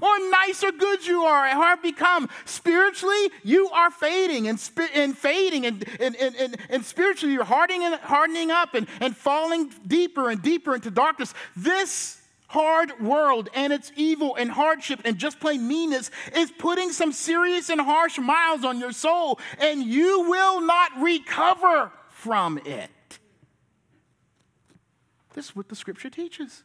or 0.00 0.30
nice 0.30 0.62
or 0.62 0.72
good 0.72 1.06
you 1.06 1.22
are, 1.22 1.46
or 1.46 1.48
have 1.48 1.82
become 1.82 2.28
spiritually, 2.44 3.30
you 3.42 3.68
are 3.70 3.90
fading 3.90 4.48
and, 4.48 4.70
and 4.94 5.16
fading, 5.16 5.66
and, 5.66 5.84
and, 6.00 6.16
and, 6.16 6.56
and, 6.68 6.84
spiritually, 6.84 7.34
you're 7.34 7.44
hardening, 7.44 7.92
hardening 8.02 8.50
up 8.50 8.74
and, 8.74 8.86
and 9.00 9.16
falling 9.16 9.70
deeper 9.86 10.30
and 10.30 10.42
deeper 10.42 10.74
into 10.74 10.90
darkness. 10.90 11.34
This 11.56 12.21
hard 12.52 13.00
world 13.00 13.48
and 13.54 13.72
its 13.72 13.90
evil 13.96 14.36
and 14.36 14.50
hardship 14.50 15.00
and 15.06 15.16
just 15.16 15.40
plain 15.40 15.66
meanness 15.66 16.10
is 16.36 16.50
putting 16.50 16.92
some 16.92 17.10
serious 17.10 17.70
and 17.70 17.80
harsh 17.80 18.18
miles 18.18 18.62
on 18.62 18.78
your 18.78 18.92
soul, 18.92 19.40
and 19.58 19.82
you 19.82 20.28
will 20.28 20.60
not 20.60 20.90
recover 21.00 21.90
from 22.10 22.58
it. 22.58 22.90
This 25.34 25.46
is 25.46 25.56
what 25.56 25.68
the 25.68 25.76
scripture 25.76 26.10
teaches. 26.10 26.62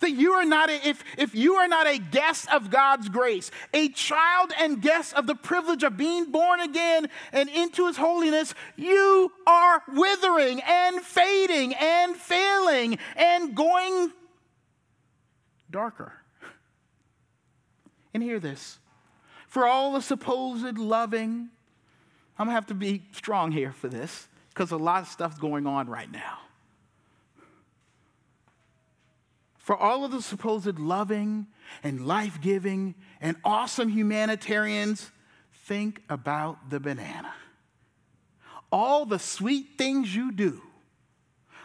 That 0.00 0.12
you 0.12 0.32
are 0.32 0.44
not, 0.44 0.70
a, 0.70 0.88
if, 0.88 1.02
if 1.16 1.34
you 1.34 1.54
are 1.54 1.68
not 1.68 1.86
a 1.86 1.98
guest 1.98 2.52
of 2.52 2.70
God's 2.70 3.08
grace, 3.08 3.50
a 3.74 3.88
child 3.88 4.52
and 4.58 4.80
guest 4.80 5.14
of 5.14 5.26
the 5.26 5.34
privilege 5.34 5.82
of 5.82 5.96
being 5.96 6.30
born 6.30 6.60
again 6.60 7.08
and 7.32 7.48
into 7.48 7.86
his 7.86 7.96
holiness, 7.96 8.54
you 8.76 9.32
are 9.46 9.82
withering 9.88 10.60
and 10.62 11.00
fading 11.00 11.74
and 11.74 12.16
failing 12.16 12.98
and 13.16 13.54
going 13.54 14.12
darker. 15.70 16.12
And 18.14 18.22
hear 18.22 18.40
this 18.40 18.78
for 19.48 19.66
all 19.66 19.92
the 19.92 20.02
supposed 20.02 20.78
loving, 20.78 21.48
I'm 22.38 22.46
gonna 22.46 22.52
have 22.52 22.66
to 22.66 22.74
be 22.74 23.02
strong 23.12 23.50
here 23.50 23.72
for 23.72 23.88
this 23.88 24.28
because 24.50 24.70
a 24.70 24.76
lot 24.76 25.02
of 25.02 25.08
stuff's 25.08 25.38
going 25.38 25.66
on 25.66 25.88
right 25.88 26.10
now. 26.10 26.38
For 29.68 29.76
all 29.76 30.02
of 30.02 30.10
the 30.12 30.22
supposed 30.22 30.78
loving 30.78 31.46
and 31.82 32.06
life 32.06 32.40
giving 32.40 32.94
and 33.20 33.36
awesome 33.44 33.90
humanitarians, 33.90 35.10
think 35.66 36.00
about 36.08 36.70
the 36.70 36.80
banana. 36.80 37.34
All 38.72 39.04
the 39.04 39.18
sweet 39.18 39.76
things 39.76 40.16
you 40.16 40.32
do 40.32 40.62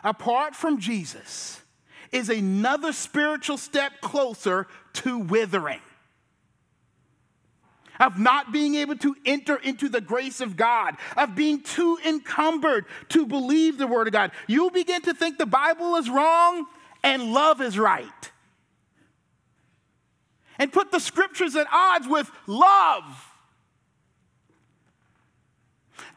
apart 0.03 0.53
from 0.53 0.81
Jesus 0.81 1.61
is 2.11 2.29
another 2.29 2.91
spiritual 2.91 3.57
step 3.57 3.93
closer 4.01 4.67
to 4.95 5.19
withering. 5.19 5.79
Of 8.01 8.19
not 8.19 8.51
being 8.51 8.75
able 8.75 8.97
to 8.97 9.15
enter 9.25 9.55
into 9.55 9.87
the 9.87 10.01
grace 10.01 10.41
of 10.41 10.57
God, 10.57 10.97
of 11.15 11.35
being 11.35 11.61
too 11.61 11.97
encumbered 12.05 12.83
to 13.09 13.25
believe 13.25 13.77
the 13.77 13.87
Word 13.87 14.07
of 14.07 14.13
God. 14.13 14.31
You'll 14.47 14.71
begin 14.71 15.03
to 15.03 15.13
think 15.13 15.37
the 15.37 15.45
Bible 15.45 15.95
is 15.95 16.09
wrong, 16.09 16.65
and 17.03 17.33
love 17.33 17.61
is 17.61 17.77
right. 17.77 18.31
And 20.57 20.71
put 20.71 20.91
the 20.91 20.99
scriptures 20.99 21.55
at 21.55 21.67
odds 21.71 22.07
with 22.07 22.31
love. 22.47 23.29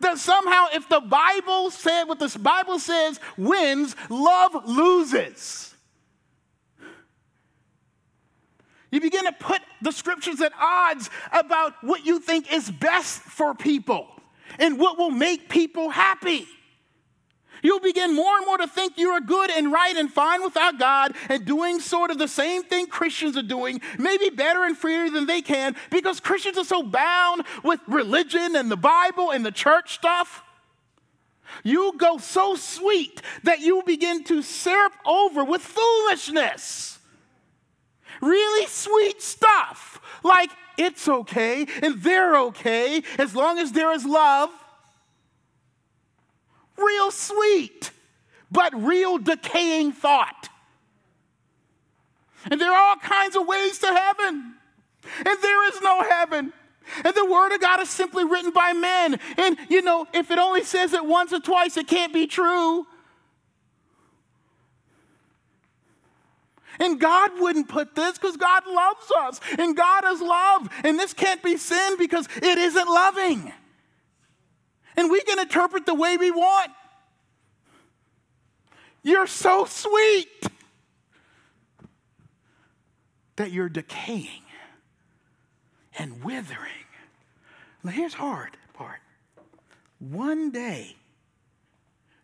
That 0.00 0.18
somehow, 0.18 0.66
if 0.74 0.88
the 0.88 1.00
Bible 1.00 1.70
said 1.70 2.04
what 2.04 2.18
the 2.18 2.38
Bible 2.38 2.78
says 2.78 3.18
wins, 3.36 3.96
love 4.10 4.66
loses. 4.66 5.74
You 8.90 9.00
begin 9.00 9.24
to 9.24 9.32
put 9.32 9.60
the 9.82 9.90
scriptures 9.90 10.40
at 10.40 10.52
odds 10.58 11.10
about 11.32 11.74
what 11.82 12.06
you 12.06 12.20
think 12.20 12.52
is 12.52 12.70
best 12.70 13.20
for 13.20 13.54
people 13.54 14.08
and 14.58 14.78
what 14.78 14.96
will 14.96 15.10
make 15.10 15.48
people 15.48 15.90
happy. 15.90 16.46
You'll 17.66 17.80
begin 17.80 18.14
more 18.14 18.36
and 18.36 18.46
more 18.46 18.58
to 18.58 18.68
think 18.68 18.96
you 18.96 19.10
are 19.10 19.20
good 19.20 19.50
and 19.50 19.72
right 19.72 19.96
and 19.96 20.08
fine 20.08 20.40
without 20.44 20.78
God 20.78 21.16
and 21.28 21.44
doing 21.44 21.80
sort 21.80 22.12
of 22.12 22.18
the 22.18 22.28
same 22.28 22.62
thing 22.62 22.86
Christians 22.86 23.36
are 23.36 23.42
doing, 23.42 23.80
maybe 23.98 24.30
better 24.30 24.62
and 24.62 24.78
freer 24.78 25.10
than 25.10 25.26
they 25.26 25.42
can, 25.42 25.74
because 25.90 26.20
Christians 26.20 26.58
are 26.58 26.64
so 26.64 26.84
bound 26.84 27.42
with 27.64 27.80
religion 27.88 28.54
and 28.54 28.70
the 28.70 28.76
Bible 28.76 29.32
and 29.32 29.44
the 29.44 29.50
church 29.50 29.94
stuff. 29.94 30.44
You 31.64 31.94
go 31.96 32.18
so 32.18 32.54
sweet 32.54 33.20
that 33.42 33.58
you 33.58 33.82
begin 33.84 34.22
to 34.24 34.42
syrup 34.42 34.92
over 35.04 35.42
with 35.42 35.60
foolishness. 35.60 37.00
Really 38.22 38.68
sweet 38.68 39.20
stuff, 39.20 40.00
like 40.22 40.50
it's 40.78 41.08
okay 41.08 41.66
and 41.82 42.00
they're 42.00 42.36
okay 42.42 43.02
as 43.18 43.34
long 43.34 43.58
as 43.58 43.72
there 43.72 43.90
is 43.90 44.04
love 44.04 44.50
real 46.76 47.10
sweet, 47.10 47.90
but 48.50 48.74
real 48.74 49.18
decaying 49.18 49.92
thought. 49.92 50.48
And 52.50 52.60
there 52.60 52.72
are 52.72 52.90
all 52.90 52.96
kinds 52.96 53.36
of 53.36 53.46
ways 53.46 53.78
to 53.78 53.86
heaven, 53.86 54.54
and 55.18 55.38
there 55.42 55.68
is 55.68 55.80
no 55.82 56.02
heaven. 56.02 56.52
And 57.04 57.14
the 57.14 57.24
word 57.24 57.52
of 57.52 57.60
God 57.60 57.80
is 57.80 57.90
simply 57.90 58.24
written 58.24 58.52
by 58.52 58.72
men. 58.72 59.18
And, 59.36 59.56
you 59.68 59.82
know, 59.82 60.06
if 60.14 60.30
it 60.30 60.38
only 60.38 60.62
says 60.62 60.92
it 60.92 61.04
once 61.04 61.32
or 61.32 61.40
twice, 61.40 61.76
it 61.76 61.88
can't 61.88 62.12
be 62.12 62.28
true. 62.28 62.86
And 66.78 67.00
God 67.00 67.40
wouldn't 67.40 67.68
put 67.68 67.94
this 67.94 68.18
because 68.18 68.36
God 68.36 68.64
loves 68.66 69.10
us. 69.18 69.40
And 69.58 69.76
God 69.76 70.04
is 70.06 70.20
love. 70.20 70.68
And 70.84 70.98
this 70.98 71.12
can't 71.12 71.42
be 71.42 71.56
sin 71.56 71.96
because 71.98 72.28
it 72.36 72.58
isn't 72.58 72.86
loving. 72.86 73.52
And 74.96 75.10
we 75.10 75.20
can 75.22 75.38
interpret 75.38 75.86
the 75.86 75.94
way 75.94 76.16
we 76.16 76.30
want. 76.30 76.70
You're 79.02 79.26
so 79.26 79.66
sweet 79.66 80.46
that 83.36 83.52
you're 83.52 83.68
decaying 83.68 84.42
and 85.98 86.24
withering. 86.24 86.72
Now, 87.84 87.92
here's 87.92 88.14
hard 88.14 88.56
part. 88.74 89.00
One 89.98 90.50
day, 90.50 90.96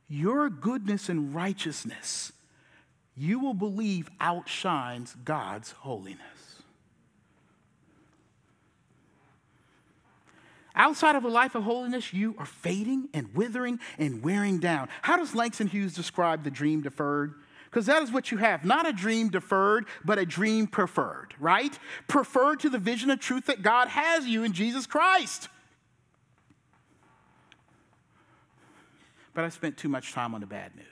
your 0.09 0.51
goodness 0.51 1.09
and 1.09 1.35
righteousness, 1.35 2.33
you 3.17 3.39
will 3.39 3.55
believe 3.55 4.11
outshines 4.21 5.15
God's 5.25 5.71
holiness. 5.71 6.42
Outside 10.75 11.17
of 11.17 11.25
a 11.25 11.29
life 11.29 11.55
of 11.55 11.65
holiness, 11.65 12.13
you 12.13 12.35
are 12.39 12.47
fading 12.47 13.09
and 13.13 13.35
withering 13.35 13.79
and 13.99 14.23
wearing 14.23 14.59
down. 14.59 14.89
How 15.03 15.17
does 15.17 15.35
Langston 15.35 15.67
Hughes 15.67 15.95
describe 15.95 16.45
the 16.45 16.51
dream 16.51 16.81
deferred? 16.81 17.35
Because 17.71 17.87
that 17.87 18.03
is 18.03 18.13
what 18.13 18.31
you 18.31 18.37
have. 18.39 18.65
Not 18.65 18.87
a 18.87 18.93
dream 18.93 19.31
deferred, 19.31 19.87
but 20.05 20.19
a 20.19 20.27
dream 20.27 20.67
preferred, 20.67 21.35
right? 21.41 21.79
Preferred 22.07 22.61
to 22.61 22.71
the 22.71 22.79
vision 22.79 23.11
of 23.11 23.19
truth 23.19 23.47
that 23.47 23.63
God 23.63 23.89
has 23.89 24.27
you 24.27 24.45
in 24.45 24.53
Jesus 24.53 24.87
Christ. 24.87 25.49
But 29.35 29.45
I 29.45 29.49
spent 29.49 29.79
too 29.79 29.89
much 29.89 30.13
time 30.13 30.35
on 30.35 30.43
the 30.43 30.47
bad 30.47 30.77
news. 30.77 30.87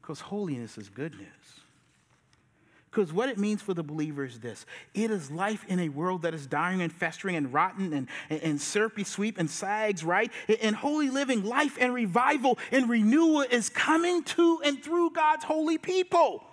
Because 0.00 0.20
holiness 0.20 0.76
is 0.76 0.88
good 0.88 1.14
news. 1.14 1.61
Because 2.92 3.10
what 3.10 3.30
it 3.30 3.38
means 3.38 3.62
for 3.62 3.72
the 3.72 3.82
believer 3.82 4.22
is 4.24 4.38
this 4.40 4.66
it 4.92 5.10
is 5.10 5.30
life 5.30 5.64
in 5.66 5.80
a 5.80 5.88
world 5.88 6.22
that 6.22 6.34
is 6.34 6.46
dying 6.46 6.82
and 6.82 6.92
festering 6.92 7.36
and 7.36 7.52
rotten 7.52 7.92
and, 7.94 8.06
and, 8.28 8.42
and 8.42 8.60
syrupy 8.60 9.02
sweep 9.02 9.38
and 9.38 9.50
sags, 9.50 10.04
right? 10.04 10.30
And 10.60 10.76
holy 10.76 11.08
living, 11.08 11.42
life 11.42 11.78
and 11.80 11.94
revival 11.94 12.58
and 12.70 12.90
renewal 12.90 13.40
is 13.40 13.70
coming 13.70 14.22
to 14.24 14.60
and 14.64 14.82
through 14.82 15.10
God's 15.10 15.44
holy 15.44 15.78
people. 15.78 16.44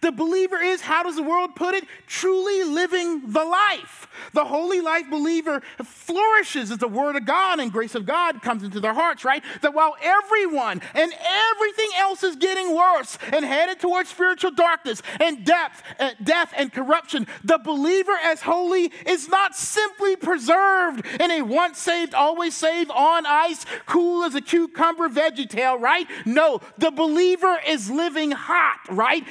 The 0.00 0.12
believer 0.12 0.58
is, 0.58 0.80
how 0.80 1.02
does 1.02 1.16
the 1.16 1.22
world 1.22 1.54
put 1.56 1.74
it? 1.74 1.84
Truly 2.06 2.64
living 2.64 3.32
the 3.32 3.44
life. 3.44 4.08
The 4.32 4.44
holy 4.44 4.80
life 4.80 5.10
believer 5.10 5.62
flourishes 5.82 6.70
as 6.70 6.78
the 6.78 6.88
word 6.88 7.16
of 7.16 7.24
God 7.24 7.60
and 7.60 7.72
grace 7.72 7.94
of 7.94 8.06
God 8.06 8.42
comes 8.42 8.62
into 8.62 8.80
their 8.80 8.94
hearts, 8.94 9.24
right? 9.24 9.42
That 9.62 9.74
while 9.74 9.96
everyone 10.02 10.80
and 10.94 11.12
everything 11.52 11.90
else 11.96 12.22
is 12.22 12.36
getting 12.36 12.74
worse 12.74 13.18
and 13.32 13.44
headed 13.44 13.80
towards 13.80 14.10
spiritual 14.10 14.52
darkness 14.52 15.02
and 15.20 15.44
depth, 15.44 15.82
uh, 15.98 16.10
death 16.22 16.52
and 16.56 16.72
corruption, 16.72 17.26
the 17.42 17.58
believer 17.58 18.16
as 18.22 18.42
holy 18.42 18.92
is 19.06 19.28
not 19.28 19.54
simply 19.54 20.16
preserved 20.16 21.04
in 21.20 21.30
a 21.30 21.42
once 21.42 21.78
saved, 21.78 22.14
always 22.14 22.54
saved, 22.54 22.90
on 22.90 23.26
ice, 23.26 23.64
cool 23.86 24.24
as 24.24 24.34
a 24.34 24.40
cucumber 24.40 25.08
VeggieTale, 25.08 25.80
right? 25.80 26.06
No, 26.24 26.60
the 26.78 26.90
believer 26.90 27.58
is 27.66 27.90
living 27.90 28.30
hot, 28.30 28.80
right? 28.90 29.24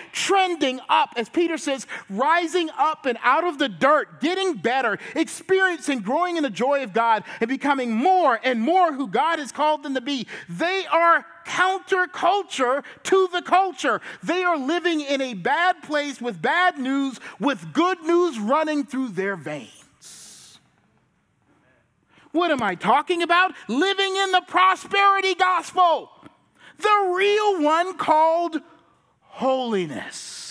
Up, 0.89 1.13
as 1.15 1.29
Peter 1.29 1.57
says, 1.57 1.87
rising 2.09 2.69
up 2.77 3.05
and 3.05 3.17
out 3.23 3.43
of 3.43 3.57
the 3.57 3.69
dirt, 3.69 4.21
getting 4.21 4.55
better, 4.55 4.97
experiencing, 5.15 5.99
growing 6.01 6.37
in 6.37 6.43
the 6.43 6.49
joy 6.49 6.83
of 6.83 6.93
God, 6.93 7.23
and 7.39 7.47
becoming 7.47 7.91
more 7.91 8.39
and 8.43 8.59
more 8.59 8.93
who 8.93 9.07
God 9.07 9.39
has 9.39 9.51
called 9.51 9.83
them 9.83 9.95
to 9.95 10.01
be. 10.01 10.27
They 10.49 10.85
are 10.87 11.25
counterculture 11.45 12.83
to 13.03 13.27
the 13.31 13.41
culture. 13.41 14.01
They 14.23 14.43
are 14.43 14.57
living 14.57 15.01
in 15.01 15.21
a 15.21 15.33
bad 15.33 15.83
place 15.83 16.21
with 16.21 16.41
bad 16.41 16.77
news, 16.77 17.19
with 17.39 17.73
good 17.73 18.01
news 18.03 18.39
running 18.39 18.85
through 18.85 19.09
their 19.09 19.35
veins. 19.35 20.59
What 22.31 22.49
am 22.49 22.63
I 22.63 22.75
talking 22.75 23.21
about? 23.21 23.53
Living 23.67 24.15
in 24.15 24.31
the 24.31 24.41
prosperity 24.47 25.35
gospel, 25.35 26.09
the 26.79 27.13
real 27.15 27.61
one 27.61 27.95
called 27.97 28.59
holiness. 29.33 30.42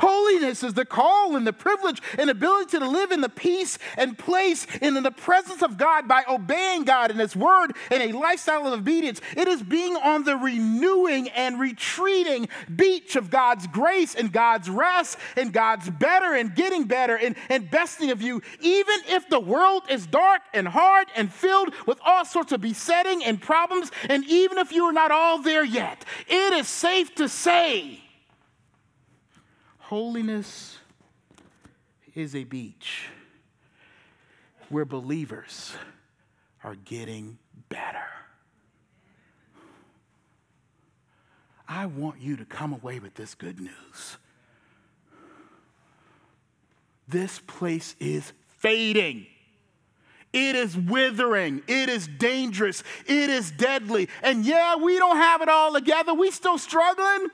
Holiness 0.00 0.62
is 0.62 0.74
the 0.74 0.84
call 0.84 1.36
and 1.36 1.46
the 1.46 1.52
privilege 1.52 2.00
and 2.18 2.30
ability 2.30 2.78
to 2.78 2.88
live 2.88 3.12
in 3.12 3.20
the 3.20 3.28
peace 3.28 3.78
and 3.96 4.18
place 4.18 4.66
and 4.80 4.96
in 4.96 5.02
the 5.02 5.10
presence 5.10 5.62
of 5.62 5.76
God 5.76 6.08
by 6.08 6.24
obeying 6.28 6.84
God 6.84 7.10
and 7.10 7.20
His 7.20 7.36
word 7.36 7.72
in 7.90 8.02
a 8.02 8.12
lifestyle 8.12 8.66
of 8.66 8.78
obedience. 8.80 9.20
It 9.36 9.48
is 9.48 9.62
being 9.62 9.96
on 9.96 10.24
the 10.24 10.36
renewing 10.36 11.28
and 11.30 11.60
retreating 11.60 12.48
beach 12.74 13.16
of 13.16 13.30
God's 13.30 13.66
grace 13.66 14.14
and 14.14 14.32
God's 14.32 14.68
rest 14.68 15.18
and 15.36 15.52
God's 15.52 15.90
better 15.90 16.34
and 16.34 16.54
getting 16.54 16.84
better 16.84 17.16
and, 17.16 17.36
and 17.48 17.70
besting 17.70 18.10
of 18.10 18.22
you, 18.22 18.42
even 18.60 18.96
if 19.08 19.28
the 19.28 19.40
world 19.40 19.84
is 19.90 20.06
dark 20.06 20.42
and 20.52 20.68
hard 20.68 21.08
and 21.16 21.32
filled 21.32 21.72
with 21.86 21.98
all 22.04 22.24
sorts 22.24 22.52
of 22.52 22.60
besetting 22.60 23.24
and 23.24 23.40
problems, 23.40 23.90
and 24.08 24.24
even 24.26 24.58
if 24.58 24.72
you 24.72 24.84
are 24.84 24.92
not 24.92 25.10
all 25.10 25.42
there 25.42 25.64
yet. 25.64 26.04
It 26.28 26.52
is 26.52 26.68
safe 26.68 27.14
to 27.16 27.28
say 27.28 28.03
Holiness 29.94 30.78
is 32.16 32.34
a 32.34 32.42
beach 32.42 33.10
where 34.68 34.84
believers 34.84 35.72
are 36.64 36.74
getting 36.74 37.38
better. 37.68 38.08
I 41.68 41.86
want 41.86 42.20
you 42.20 42.36
to 42.38 42.44
come 42.44 42.72
away 42.72 42.98
with 42.98 43.14
this 43.14 43.36
good 43.36 43.60
news. 43.60 44.16
This 47.06 47.38
place 47.38 47.94
is 48.00 48.32
fading. 48.58 49.28
It 50.32 50.56
is 50.56 50.76
withering. 50.76 51.62
It 51.68 51.88
is 51.88 52.08
dangerous. 52.08 52.82
It 53.06 53.30
is 53.30 53.52
deadly. 53.52 54.08
And 54.24 54.44
yeah, 54.44 54.74
we 54.74 54.98
don't 54.98 55.18
have 55.18 55.40
it 55.40 55.48
all 55.48 55.72
together. 55.72 56.14
We 56.14 56.32
still 56.32 56.58
struggling. 56.58 57.28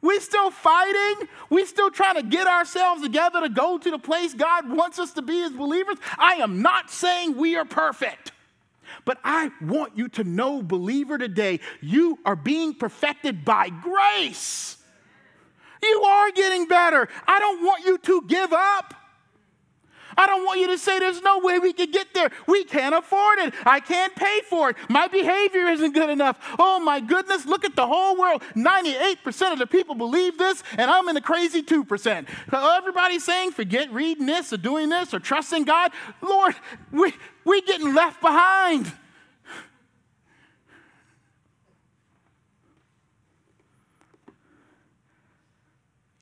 We 0.00 0.20
still 0.20 0.50
fighting. 0.50 1.28
We 1.50 1.64
still 1.66 1.90
trying 1.90 2.16
to 2.16 2.22
get 2.22 2.46
ourselves 2.46 3.02
together 3.02 3.40
to 3.40 3.48
go 3.48 3.78
to 3.78 3.90
the 3.90 3.98
place 3.98 4.34
God 4.34 4.70
wants 4.70 4.98
us 4.98 5.12
to 5.14 5.22
be 5.22 5.42
as 5.42 5.52
believers. 5.52 5.96
I 6.18 6.34
am 6.34 6.62
not 6.62 6.90
saying 6.90 7.36
we 7.36 7.56
are 7.56 7.64
perfect. 7.64 8.32
But 9.04 9.18
I 9.24 9.50
want 9.60 9.96
you 9.96 10.08
to 10.10 10.24
know, 10.24 10.62
believer, 10.62 11.18
today, 11.18 11.60
you 11.80 12.18
are 12.24 12.36
being 12.36 12.74
perfected 12.74 13.44
by 13.44 13.70
grace. 13.70 14.76
You 15.82 16.02
are 16.02 16.30
getting 16.32 16.66
better. 16.66 17.08
I 17.26 17.38
don't 17.38 17.64
want 17.64 17.84
you 17.84 17.98
to 17.98 18.22
give 18.26 18.52
up. 18.52 18.94
I 20.18 20.26
don't 20.26 20.44
want 20.44 20.58
you 20.58 20.66
to 20.66 20.78
say 20.78 20.98
there's 20.98 21.22
no 21.22 21.38
way 21.38 21.60
we 21.60 21.72
could 21.72 21.92
get 21.92 22.12
there. 22.12 22.30
We 22.48 22.64
can't 22.64 22.92
afford 22.92 23.38
it. 23.38 23.54
I 23.64 23.78
can't 23.78 24.14
pay 24.16 24.40
for 24.50 24.70
it. 24.70 24.76
My 24.88 25.06
behavior 25.06 25.68
isn't 25.68 25.94
good 25.94 26.10
enough. 26.10 26.38
Oh 26.58 26.80
my 26.80 26.98
goodness, 26.98 27.46
look 27.46 27.64
at 27.64 27.76
the 27.76 27.86
whole 27.86 28.18
world. 28.18 28.42
98% 28.56 29.52
of 29.52 29.60
the 29.60 29.66
people 29.68 29.94
believe 29.94 30.36
this, 30.36 30.64
and 30.76 30.90
I'm 30.90 31.08
in 31.08 31.14
the 31.14 31.20
crazy 31.20 31.62
2%. 31.62 32.26
Everybody's 32.52 33.22
saying, 33.22 33.52
forget 33.52 33.92
reading 33.92 34.26
this 34.26 34.52
or 34.52 34.56
doing 34.56 34.88
this 34.88 35.14
or 35.14 35.20
trusting 35.20 35.62
God. 35.62 35.92
Lord, 36.20 36.56
we, 36.90 37.14
we're 37.44 37.62
getting 37.62 37.94
left 37.94 38.20
behind. 38.20 38.92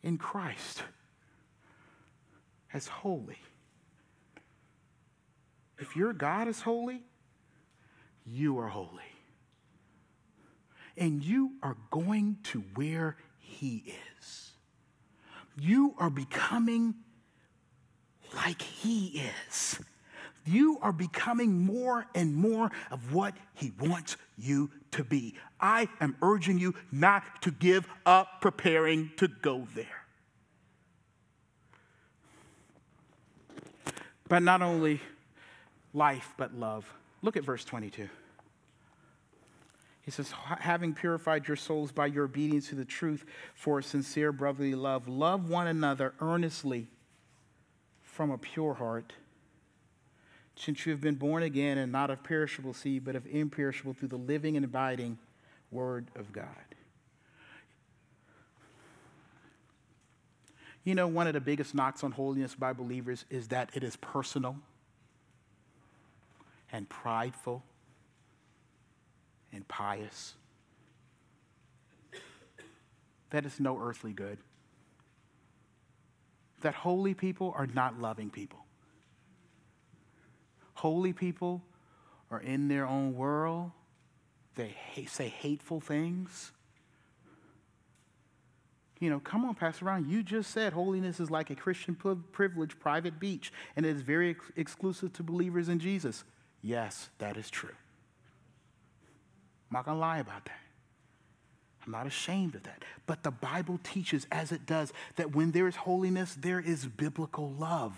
In 0.02 0.18
Christ 0.18 0.82
as 2.72 2.86
holy 2.86 3.38
if 5.78 5.96
your 5.96 6.12
God 6.12 6.48
is 6.48 6.62
holy, 6.62 7.02
you 8.24 8.58
are 8.58 8.68
holy. 8.68 8.88
And 10.96 11.22
you 11.22 11.52
are 11.62 11.76
going 11.90 12.38
to 12.44 12.64
where 12.74 13.16
He 13.38 13.84
is. 14.18 14.52
You 15.58 15.94
are 15.98 16.10
becoming 16.10 16.94
like 18.34 18.62
He 18.62 19.22
is. 19.48 19.78
You 20.46 20.78
are 20.80 20.92
becoming 20.92 21.66
more 21.66 22.06
and 22.14 22.34
more 22.34 22.70
of 22.90 23.12
what 23.12 23.34
He 23.54 23.72
wants 23.78 24.16
you 24.38 24.70
to 24.92 25.04
be. 25.04 25.34
I 25.60 25.88
am 26.00 26.16
urging 26.22 26.58
you 26.58 26.74
not 26.90 27.42
to 27.42 27.50
give 27.50 27.86
up 28.06 28.40
preparing 28.40 29.10
to 29.16 29.28
go 29.28 29.66
there. 29.74 29.86
But 34.28 34.42
not 34.42 34.62
only 34.62 35.00
life 35.96 36.34
but 36.36 36.54
love. 36.54 36.92
Look 37.22 37.36
at 37.36 37.44
verse 37.44 37.64
22. 37.64 38.08
He 40.02 40.10
says, 40.12 40.32
having 40.60 40.94
purified 40.94 41.48
your 41.48 41.56
souls 41.56 41.90
by 41.90 42.06
your 42.06 42.26
obedience 42.26 42.68
to 42.68 42.76
the 42.76 42.84
truth 42.84 43.24
for 43.56 43.82
sincere 43.82 44.30
brotherly 44.30 44.76
love, 44.76 45.08
love 45.08 45.48
one 45.48 45.66
another 45.66 46.14
earnestly 46.20 46.86
from 48.02 48.30
a 48.30 48.38
pure 48.38 48.74
heart, 48.74 49.14
since 50.54 50.86
you 50.86 50.92
have 50.92 51.00
been 51.00 51.16
born 51.16 51.42
again 51.42 51.76
and 51.76 51.90
not 51.90 52.10
of 52.10 52.22
perishable 52.22 52.72
seed, 52.72 53.04
but 53.04 53.16
of 53.16 53.26
imperishable 53.26 53.94
through 53.94 54.08
the 54.08 54.16
living 54.16 54.54
and 54.56 54.64
abiding 54.64 55.18
word 55.72 56.06
of 56.14 56.32
God. 56.32 56.46
You 60.84 60.94
know, 60.94 61.08
one 61.08 61.26
of 61.26 61.34
the 61.34 61.40
biggest 61.40 61.74
knocks 61.74 62.04
on 62.04 62.12
holiness 62.12 62.54
by 62.54 62.72
believers 62.72 63.24
is 63.28 63.48
that 63.48 63.70
it 63.74 63.82
is 63.82 63.96
personal 63.96 64.56
and 66.76 66.86
prideful 66.90 67.64
and 69.50 69.66
pious. 69.66 70.34
That 73.30 73.46
is 73.46 73.58
no 73.58 73.78
earthly 73.80 74.12
good. 74.12 74.36
That 76.60 76.74
holy 76.74 77.14
people 77.14 77.54
are 77.56 77.66
not 77.66 77.98
loving 77.98 78.28
people. 78.28 78.58
Holy 80.74 81.14
people 81.14 81.62
are 82.30 82.40
in 82.40 82.68
their 82.68 82.86
own 82.86 83.14
world. 83.14 83.70
They 84.54 84.76
say 85.08 85.28
hateful 85.28 85.80
things. 85.80 86.52
You 89.00 89.08
know, 89.08 89.20
come 89.20 89.46
on, 89.46 89.54
Pastor 89.54 89.86
Brown, 89.86 90.10
you 90.10 90.22
just 90.22 90.50
said 90.50 90.74
holiness 90.74 91.20
is 91.20 91.30
like 91.30 91.48
a 91.48 91.54
Christian 91.54 91.94
privilege 91.94 92.78
private 92.78 93.18
beach, 93.18 93.50
and 93.76 93.86
it 93.86 93.96
is 93.96 94.02
very 94.02 94.30
ex- 94.30 94.52
exclusive 94.56 95.14
to 95.14 95.22
believers 95.22 95.70
in 95.70 95.78
Jesus. 95.78 96.24
Yes, 96.66 97.10
that 97.18 97.36
is 97.36 97.48
true. 97.48 97.70
I'm 99.70 99.74
not 99.74 99.84
going 99.84 99.96
to 99.96 100.00
lie 100.00 100.18
about 100.18 100.46
that. 100.46 100.58
I'm 101.84 101.92
not 101.92 102.08
ashamed 102.08 102.56
of 102.56 102.64
that. 102.64 102.82
But 103.06 103.22
the 103.22 103.30
Bible 103.30 103.78
teaches, 103.84 104.26
as 104.32 104.50
it 104.50 104.66
does, 104.66 104.92
that 105.14 105.32
when 105.32 105.52
there 105.52 105.68
is 105.68 105.76
holiness, 105.76 106.36
there 106.36 106.58
is 106.58 106.84
biblical 106.84 107.52
love. 107.52 107.94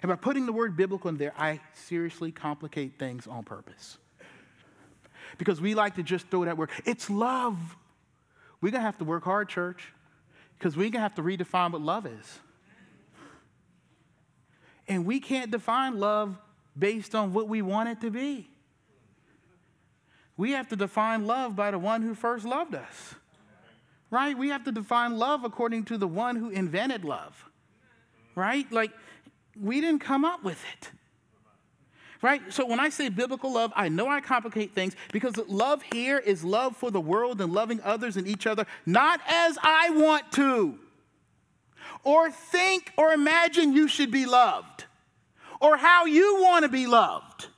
And 0.00 0.08
by 0.08 0.16
putting 0.16 0.46
the 0.46 0.52
word 0.52 0.78
biblical 0.78 1.10
in 1.10 1.18
there, 1.18 1.34
I 1.36 1.60
seriously 1.74 2.32
complicate 2.32 2.98
things 2.98 3.26
on 3.26 3.44
purpose. 3.44 3.98
Because 5.36 5.60
we 5.60 5.74
like 5.74 5.96
to 5.96 6.02
just 6.02 6.28
throw 6.28 6.46
that 6.46 6.56
word. 6.56 6.70
It's 6.86 7.10
love. 7.10 7.58
We're 8.62 8.70
going 8.70 8.80
to 8.80 8.86
have 8.86 8.96
to 8.96 9.04
work 9.04 9.24
hard, 9.24 9.50
church, 9.50 9.92
because 10.58 10.74
we're 10.74 10.84
going 10.84 10.92
to 10.92 11.00
have 11.00 11.16
to 11.16 11.22
redefine 11.22 11.70
what 11.70 11.82
love 11.82 12.06
is. 12.06 12.38
And 14.88 15.04
we 15.04 15.20
can't 15.20 15.50
define 15.50 16.00
love 16.00 16.38
based 16.78 17.14
on 17.14 17.32
what 17.32 17.48
we 17.48 17.62
want 17.62 17.88
it 17.88 18.00
to 18.02 18.10
be. 18.10 18.48
We 20.36 20.52
have 20.52 20.68
to 20.68 20.76
define 20.76 21.26
love 21.26 21.56
by 21.56 21.72
the 21.72 21.78
one 21.78 22.02
who 22.02 22.14
first 22.14 22.44
loved 22.44 22.74
us. 22.74 23.14
Right? 24.10 24.38
We 24.38 24.48
have 24.48 24.64
to 24.64 24.72
define 24.72 25.18
love 25.18 25.44
according 25.44 25.84
to 25.86 25.98
the 25.98 26.08
one 26.08 26.36
who 26.36 26.48
invented 26.48 27.04
love. 27.04 27.44
Right? 28.34 28.70
Like, 28.72 28.92
we 29.60 29.80
didn't 29.80 30.00
come 30.00 30.24
up 30.24 30.44
with 30.44 30.62
it. 30.76 30.90
Right? 32.22 32.40
So 32.52 32.66
when 32.66 32.80
I 32.80 32.88
say 32.88 33.08
biblical 33.10 33.52
love, 33.52 33.72
I 33.76 33.88
know 33.88 34.08
I 34.08 34.20
complicate 34.20 34.74
things 34.74 34.96
because 35.12 35.36
love 35.46 35.82
here 35.82 36.18
is 36.18 36.42
love 36.42 36.76
for 36.76 36.90
the 36.90 37.00
world 37.00 37.40
and 37.40 37.52
loving 37.52 37.80
others 37.82 38.16
and 38.16 38.26
each 38.26 38.46
other, 38.46 38.66
not 38.86 39.20
as 39.28 39.56
I 39.62 39.90
want 39.90 40.32
to, 40.32 40.78
or 42.02 42.30
think 42.30 42.92
or 42.96 43.12
imagine 43.12 43.72
you 43.72 43.86
should 43.86 44.10
be 44.10 44.26
loved, 44.26 44.84
or 45.60 45.76
how 45.76 46.04
you 46.04 46.42
want 46.42 46.64
to 46.64 46.68
be 46.68 46.86
loved. 46.86 47.48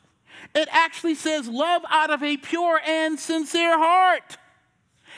It 0.54 0.68
actually 0.70 1.14
says 1.14 1.48
love 1.48 1.82
out 1.88 2.10
of 2.10 2.22
a 2.22 2.36
pure 2.36 2.80
and 2.84 3.18
sincere 3.18 3.78
heart. 3.78 4.36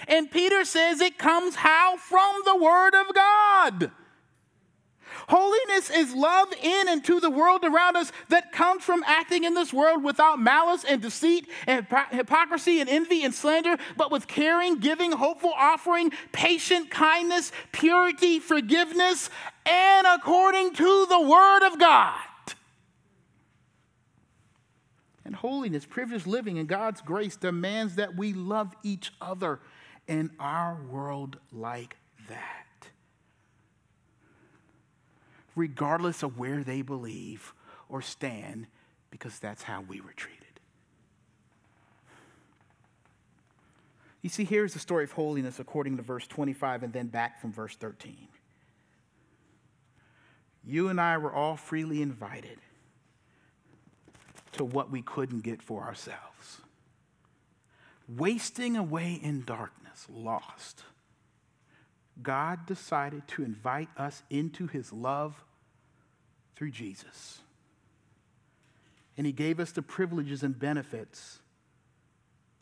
And 0.09 0.31
Peter 0.31 0.65
says 0.65 1.01
it 1.01 1.19
comes 1.19 1.55
how? 1.55 1.97
From 1.97 2.43
the 2.45 2.57
Word 2.57 2.95
of 2.95 3.15
God. 3.15 3.91
Holiness 5.29 5.89
is 5.91 6.15
love 6.15 6.53
in 6.63 6.89
and 6.89 7.05
to 7.05 7.21
the 7.21 7.31
world 7.31 7.65
around 7.65 7.97
us 7.97 8.11
that 8.29 8.51
comes 8.51 8.83
from 8.83 9.05
acting 9.07 9.45
in 9.45 9.55
this 9.55 9.73
world 9.73 10.03
without 10.03 10.41
malice 10.41 10.85
and 10.85 11.01
deceit 11.01 11.49
and 11.67 11.87
hypocrisy 12.11 12.81
and 12.81 12.91
envy 12.91 13.23
and 13.23 13.33
slander, 13.33 13.77
but 13.97 14.11
with 14.11 14.27
caring, 14.27 14.79
giving, 14.79 15.13
hopeful 15.13 15.53
offering, 15.57 16.13
patient 16.33 16.91
kindness, 16.91 17.53
purity, 17.71 18.41
forgiveness, 18.41 19.31
and 19.65 20.07
according 20.07 20.75
to 20.75 21.07
the 21.07 21.21
Word 21.21 21.67
of 21.67 21.79
God 21.79 22.19
and 25.25 25.35
holiness, 25.35 25.85
privileged 25.85 26.27
living, 26.27 26.59
and 26.59 26.69
God's 26.69 27.01
grace 27.01 27.37
demands 27.37 27.97
that 27.97 28.17
we 28.17 28.33
love 28.33 28.75
each 28.83 29.13
other 29.21 29.61
in 30.09 30.31
our 30.39 30.79
world 30.91 31.39
like 31.53 31.97
that. 32.29 32.89
Regardless 35.55 36.23
of 36.23 36.39
where 36.39 36.65
they 36.65 36.83
believe 36.83 37.53
or 37.89 38.03
stand, 38.03 38.67
because 39.11 39.39
that's 39.39 39.63
how 39.63 39.83
we 39.83 40.01
were 40.01 40.13
treated. 40.15 40.39
You 44.23 44.31
see, 44.31 44.45
here's 44.45 44.73
the 44.73 44.79
story 44.79 45.05
of 45.05 45.13
holiness 45.13 45.59
according 45.59 45.97
to 45.97 46.03
verse 46.03 46.27
25 46.27 46.85
and 46.85 46.93
then 46.93 47.09
back 47.09 47.41
from 47.41 47.53
verse 47.53 47.77
13. 47.77 48.17
You 50.65 50.89
and 50.89 51.01
I 51.01 51.19
were 51.19 51.33
all 51.33 51.57
freely 51.57 52.03
invited 52.03 52.59
to 54.53 54.65
what 54.65 54.91
we 54.91 55.03
couldn't 55.03 55.43
get 55.43 55.63
for 55.63 55.83
ourselves. 55.83 56.61
Wasting 58.09 58.77
away 58.77 59.19
in 59.23 59.45
darkness, 59.45 60.07
lost. 60.11 60.83
God 62.23 62.67
decided 62.67 63.27
to 63.29 63.45
invite 63.45 63.89
us 63.97 64.23
into 64.29 64.67
his 64.67 64.93
love 64.93 65.43
through 66.57 66.71
Jesus. 66.71 67.41
And 69.17 69.27
he 69.27 69.33
gave 69.33 69.61
us 69.61 69.73
the 69.73 69.83
privileges 69.83 70.43
and 70.43 70.59
benefits 70.59 71.39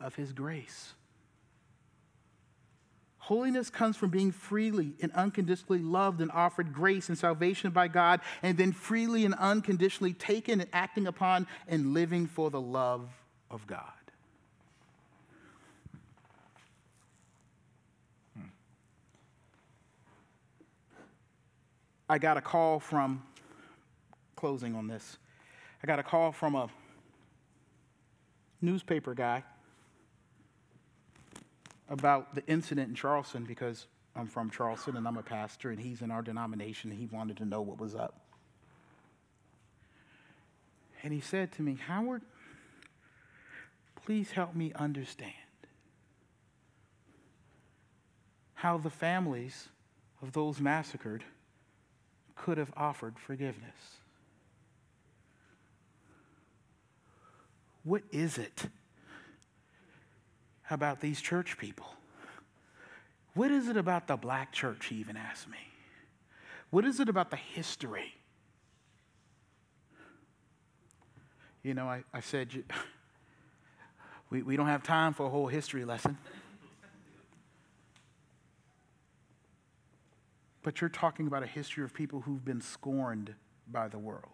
of 0.00 0.14
his 0.14 0.32
grace. 0.32 0.94
Holiness 3.30 3.70
comes 3.70 3.96
from 3.96 4.10
being 4.10 4.32
freely 4.32 4.94
and 5.00 5.12
unconditionally 5.12 5.78
loved 5.78 6.20
and 6.20 6.32
offered 6.32 6.72
grace 6.72 7.08
and 7.08 7.16
salvation 7.16 7.70
by 7.70 7.86
God, 7.86 8.22
and 8.42 8.58
then 8.58 8.72
freely 8.72 9.24
and 9.24 9.34
unconditionally 9.36 10.14
taken 10.14 10.60
and 10.60 10.68
acting 10.72 11.06
upon 11.06 11.46
and 11.68 11.94
living 11.94 12.26
for 12.26 12.50
the 12.50 12.60
love 12.60 13.08
of 13.48 13.64
God. 13.68 13.84
Hmm. 18.36 18.48
I 22.08 22.18
got 22.18 22.36
a 22.36 22.40
call 22.40 22.80
from, 22.80 23.22
closing 24.34 24.74
on 24.74 24.88
this, 24.88 25.18
I 25.84 25.86
got 25.86 26.00
a 26.00 26.02
call 26.02 26.32
from 26.32 26.56
a 26.56 26.68
newspaper 28.60 29.14
guy 29.14 29.44
about 31.90 32.36
the 32.36 32.46
incident 32.46 32.88
in 32.88 32.94
Charleston 32.94 33.44
because 33.44 33.86
I'm 34.16 34.28
from 34.28 34.48
Charleston 34.48 34.96
and 34.96 35.06
I'm 35.06 35.16
a 35.16 35.22
pastor 35.22 35.70
and 35.70 35.78
he's 35.78 36.00
in 36.00 36.10
our 36.10 36.22
denomination 36.22 36.90
and 36.90 36.98
he 36.98 37.06
wanted 37.06 37.36
to 37.38 37.44
know 37.44 37.60
what 37.60 37.78
was 37.78 37.94
up. 37.94 38.20
And 41.02 41.12
he 41.12 41.20
said 41.20 41.52
to 41.52 41.62
me, 41.62 41.78
Howard, 41.86 42.22
please 44.04 44.30
help 44.30 44.54
me 44.54 44.72
understand 44.74 45.32
how 48.54 48.78
the 48.78 48.90
families 48.90 49.68
of 50.22 50.32
those 50.32 50.60
massacred 50.60 51.24
could 52.36 52.58
have 52.58 52.72
offered 52.76 53.18
forgiveness. 53.18 53.96
What 57.82 58.02
is 58.12 58.36
it 58.36 58.66
about 60.70 61.00
these 61.00 61.20
church 61.20 61.58
people? 61.58 61.86
What 63.34 63.50
is 63.50 63.68
it 63.68 63.76
about 63.76 64.06
the 64.06 64.16
black 64.16 64.52
church, 64.52 64.86
he 64.86 64.96
even 64.96 65.16
asked 65.16 65.48
me? 65.48 65.58
What 66.70 66.84
is 66.84 67.00
it 67.00 67.08
about 67.08 67.30
the 67.30 67.36
history? 67.36 68.14
You 71.62 71.74
know, 71.74 71.86
I, 71.86 72.04
I 72.12 72.20
said, 72.20 72.64
we, 74.30 74.42
we 74.42 74.56
don't 74.56 74.66
have 74.66 74.82
time 74.82 75.12
for 75.14 75.26
a 75.26 75.28
whole 75.28 75.46
history 75.46 75.84
lesson. 75.84 76.16
But 80.62 80.80
you're 80.80 80.90
talking 80.90 81.26
about 81.26 81.42
a 81.42 81.46
history 81.46 81.84
of 81.84 81.94
people 81.94 82.20
who've 82.20 82.44
been 82.44 82.60
scorned 82.60 83.34
by 83.70 83.88
the 83.88 83.98
world. 83.98 84.24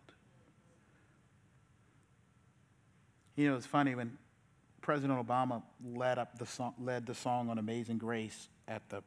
You 3.37 3.51
know, 3.51 3.57
it's 3.57 3.67
funny 3.67 3.95
when 3.95 4.17
President 4.87 5.19
Obama 5.19 5.65
led, 5.85 6.17
up 6.17 6.39
the 6.39 6.47
song, 6.47 6.73
led 6.79 7.07
the 7.07 7.15
song 7.15 7.51
on 7.51 7.59
Amazing 7.59 7.99
Grace 7.99 8.49
at 8.69 8.89
the 8.89 9.03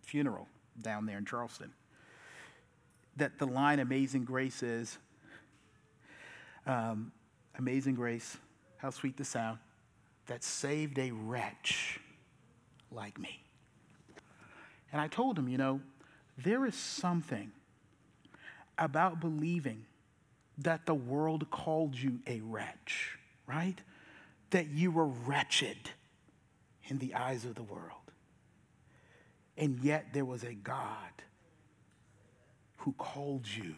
funeral 0.00 0.48
down 0.80 1.04
there 1.04 1.18
in 1.18 1.26
Charleston. 1.26 1.70
That 3.18 3.38
the 3.38 3.44
line 3.44 3.78
Amazing 3.78 4.24
Grace 4.24 4.62
is 4.62 4.96
um, 6.66 7.12
Amazing 7.58 7.94
Grace, 7.94 8.38
how 8.78 8.88
sweet 8.88 9.18
the 9.18 9.24
sound 9.26 9.58
that 10.28 10.42
saved 10.42 10.98
a 10.98 11.10
wretch 11.10 12.00
like 12.90 13.18
me. 13.18 13.44
And 14.92 14.98
I 14.98 15.08
told 15.08 15.38
him, 15.38 15.46
you 15.46 15.58
know, 15.58 15.82
there 16.38 16.64
is 16.64 16.74
something 16.74 17.52
about 18.78 19.20
believing 19.20 19.84
that 20.56 20.86
the 20.86 20.94
world 20.94 21.50
called 21.50 21.96
you 21.96 22.20
a 22.26 22.40
wretch, 22.40 23.18
right? 23.46 23.78
That 24.50 24.68
you 24.68 24.90
were 24.90 25.06
wretched 25.06 25.90
in 26.88 26.98
the 26.98 27.14
eyes 27.14 27.44
of 27.44 27.54
the 27.54 27.62
world. 27.62 27.92
And 29.56 29.80
yet 29.80 30.08
there 30.12 30.24
was 30.24 30.44
a 30.44 30.54
God 30.54 31.10
who 32.78 32.92
called 32.92 33.46
you, 33.48 33.74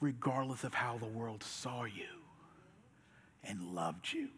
regardless 0.00 0.62
of 0.62 0.74
how 0.74 0.98
the 0.98 1.06
world 1.06 1.42
saw 1.42 1.84
you, 1.84 2.04
and 3.42 3.74
loved 3.74 4.12
you. 4.12 4.28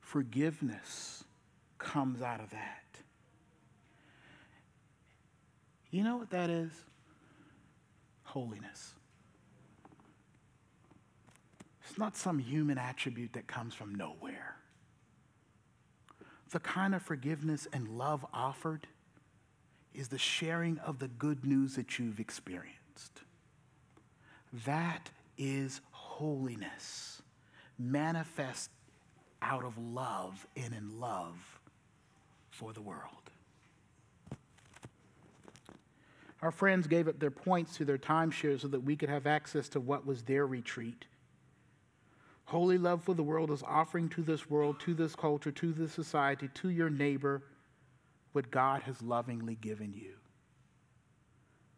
Forgiveness 0.00 1.24
comes 1.78 2.22
out 2.22 2.40
of 2.40 2.50
that. 2.50 2.84
You 5.90 6.04
know 6.04 6.16
what 6.16 6.30
that 6.30 6.50
is? 6.50 6.70
Holiness. 8.22 8.94
It's 11.90 11.98
not 11.98 12.16
some 12.16 12.38
human 12.38 12.78
attribute 12.78 13.32
that 13.32 13.48
comes 13.48 13.74
from 13.74 13.96
nowhere. 13.96 14.54
The 16.50 16.60
kind 16.60 16.94
of 16.94 17.02
forgiveness 17.02 17.66
and 17.72 17.88
love 17.88 18.24
offered 18.32 18.86
is 19.92 20.06
the 20.06 20.16
sharing 20.16 20.78
of 20.78 21.00
the 21.00 21.08
good 21.08 21.44
news 21.44 21.74
that 21.74 21.98
you've 21.98 22.20
experienced. 22.20 23.22
That 24.64 25.10
is 25.36 25.80
holiness, 25.90 27.22
manifest 27.76 28.70
out 29.42 29.64
of 29.64 29.76
love 29.76 30.46
and 30.56 30.72
in 30.72 31.00
love 31.00 31.58
for 32.50 32.72
the 32.72 32.82
world. 32.82 33.30
Our 36.40 36.52
friends 36.52 36.86
gave 36.86 37.08
up 37.08 37.18
their 37.18 37.32
points 37.32 37.76
to 37.78 37.84
their 37.84 37.98
timeshare 37.98 38.60
so 38.60 38.68
that 38.68 38.84
we 38.84 38.94
could 38.94 39.08
have 39.08 39.26
access 39.26 39.68
to 39.70 39.80
what 39.80 40.06
was 40.06 40.22
their 40.22 40.46
retreat. 40.46 41.06
Holy 42.50 42.78
love 42.78 43.04
for 43.04 43.14
the 43.14 43.22
world 43.22 43.52
is 43.52 43.62
offering 43.62 44.08
to 44.08 44.22
this 44.22 44.50
world, 44.50 44.80
to 44.80 44.92
this 44.92 45.14
culture, 45.14 45.52
to 45.52 45.72
this 45.72 45.92
society, 45.92 46.48
to 46.54 46.68
your 46.68 46.90
neighbor, 46.90 47.44
what 48.32 48.50
God 48.50 48.82
has 48.82 49.00
lovingly 49.00 49.54
given 49.54 49.94
you. 49.94 50.14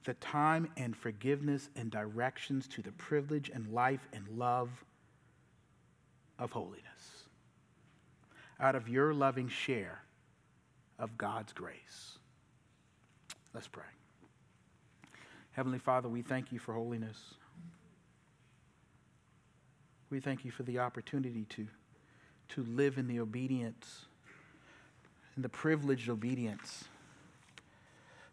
The 0.04 0.14
time 0.14 0.70
and 0.78 0.96
forgiveness 0.96 1.68
and 1.76 1.90
directions 1.90 2.66
to 2.68 2.80
the 2.80 2.92
privilege 2.92 3.50
and 3.52 3.70
life 3.70 4.08
and 4.14 4.26
love 4.30 4.70
of 6.38 6.52
holiness. 6.52 7.26
Out 8.58 8.74
of 8.74 8.88
your 8.88 9.12
loving 9.12 9.50
share 9.50 10.00
of 10.98 11.18
God's 11.18 11.52
grace. 11.52 12.16
Let's 13.52 13.68
pray. 13.68 13.84
Heavenly 15.50 15.80
Father, 15.80 16.08
we 16.08 16.22
thank 16.22 16.50
you 16.50 16.58
for 16.58 16.72
holiness. 16.72 17.34
We 20.12 20.20
thank 20.20 20.44
you 20.44 20.50
for 20.50 20.62
the 20.62 20.78
opportunity 20.78 21.46
to, 21.48 21.66
to 22.50 22.64
live 22.64 22.98
in 22.98 23.08
the 23.08 23.18
obedience, 23.18 24.04
in 25.36 25.42
the 25.42 25.48
privileged 25.48 26.10
obedience 26.10 26.84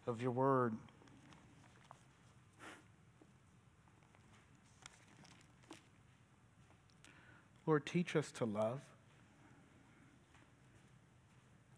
of 0.06 0.20
your 0.20 0.30
word. 0.30 0.74
Lord, 7.64 7.86
teach 7.86 8.14
us 8.14 8.30
to 8.32 8.44
love 8.44 8.82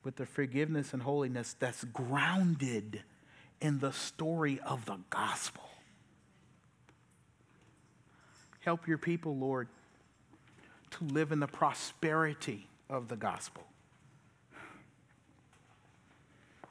with 0.03 0.17
the 0.17 0.27
forgiveness 0.27 0.93
and 0.93 1.05
holiness 1.05 1.55
that's 1.61 1.85
grounded 1.85 3.05
in 3.61 3.79
the 3.79 3.93
story 3.93 4.59
of 4.67 4.85
the 4.85 4.99
gospel. 5.11 5.63
Help 8.59 8.89
your 8.89 8.99
people, 8.99 9.37
Lord, 9.37 9.69
to 10.93 11.05
live 11.05 11.33
in 11.33 11.41
the 11.41 11.47
prosperity 11.47 12.69
of 12.89 13.09
the 13.09 13.17
gospel. 13.17 13.65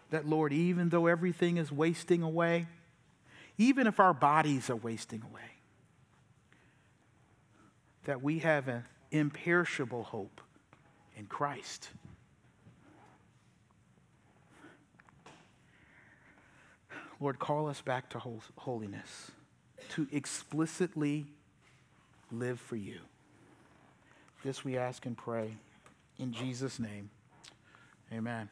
That, 0.09 0.27
Lord, 0.27 0.51
even 0.51 0.89
though 0.89 1.07
everything 1.07 1.57
is 1.57 1.71
wasting 1.71 2.21
away, 2.21 2.67
even 3.57 3.87
if 3.87 3.99
our 3.99 4.13
bodies 4.13 4.69
are 4.69 4.75
wasting 4.75 5.23
away, 5.29 5.41
that 8.05 8.21
we 8.21 8.39
have 8.39 8.67
an 8.67 8.83
imperishable 9.11 10.03
hope 10.03 10.41
in 11.15 11.27
Christ. 11.27 11.89
Lord, 17.19 17.37
call 17.37 17.67
us 17.67 17.81
back 17.81 18.09
to 18.09 18.21
holiness, 18.57 19.31
to 19.89 20.07
explicitly 20.11 21.27
live 22.31 22.59
for 22.59 22.75
you. 22.75 22.99
This 24.43 24.65
we 24.65 24.77
ask 24.77 25.05
and 25.05 25.15
pray 25.15 25.55
in 26.17 26.33
Jesus' 26.33 26.79
name. 26.79 27.09
Amen. 28.11 28.49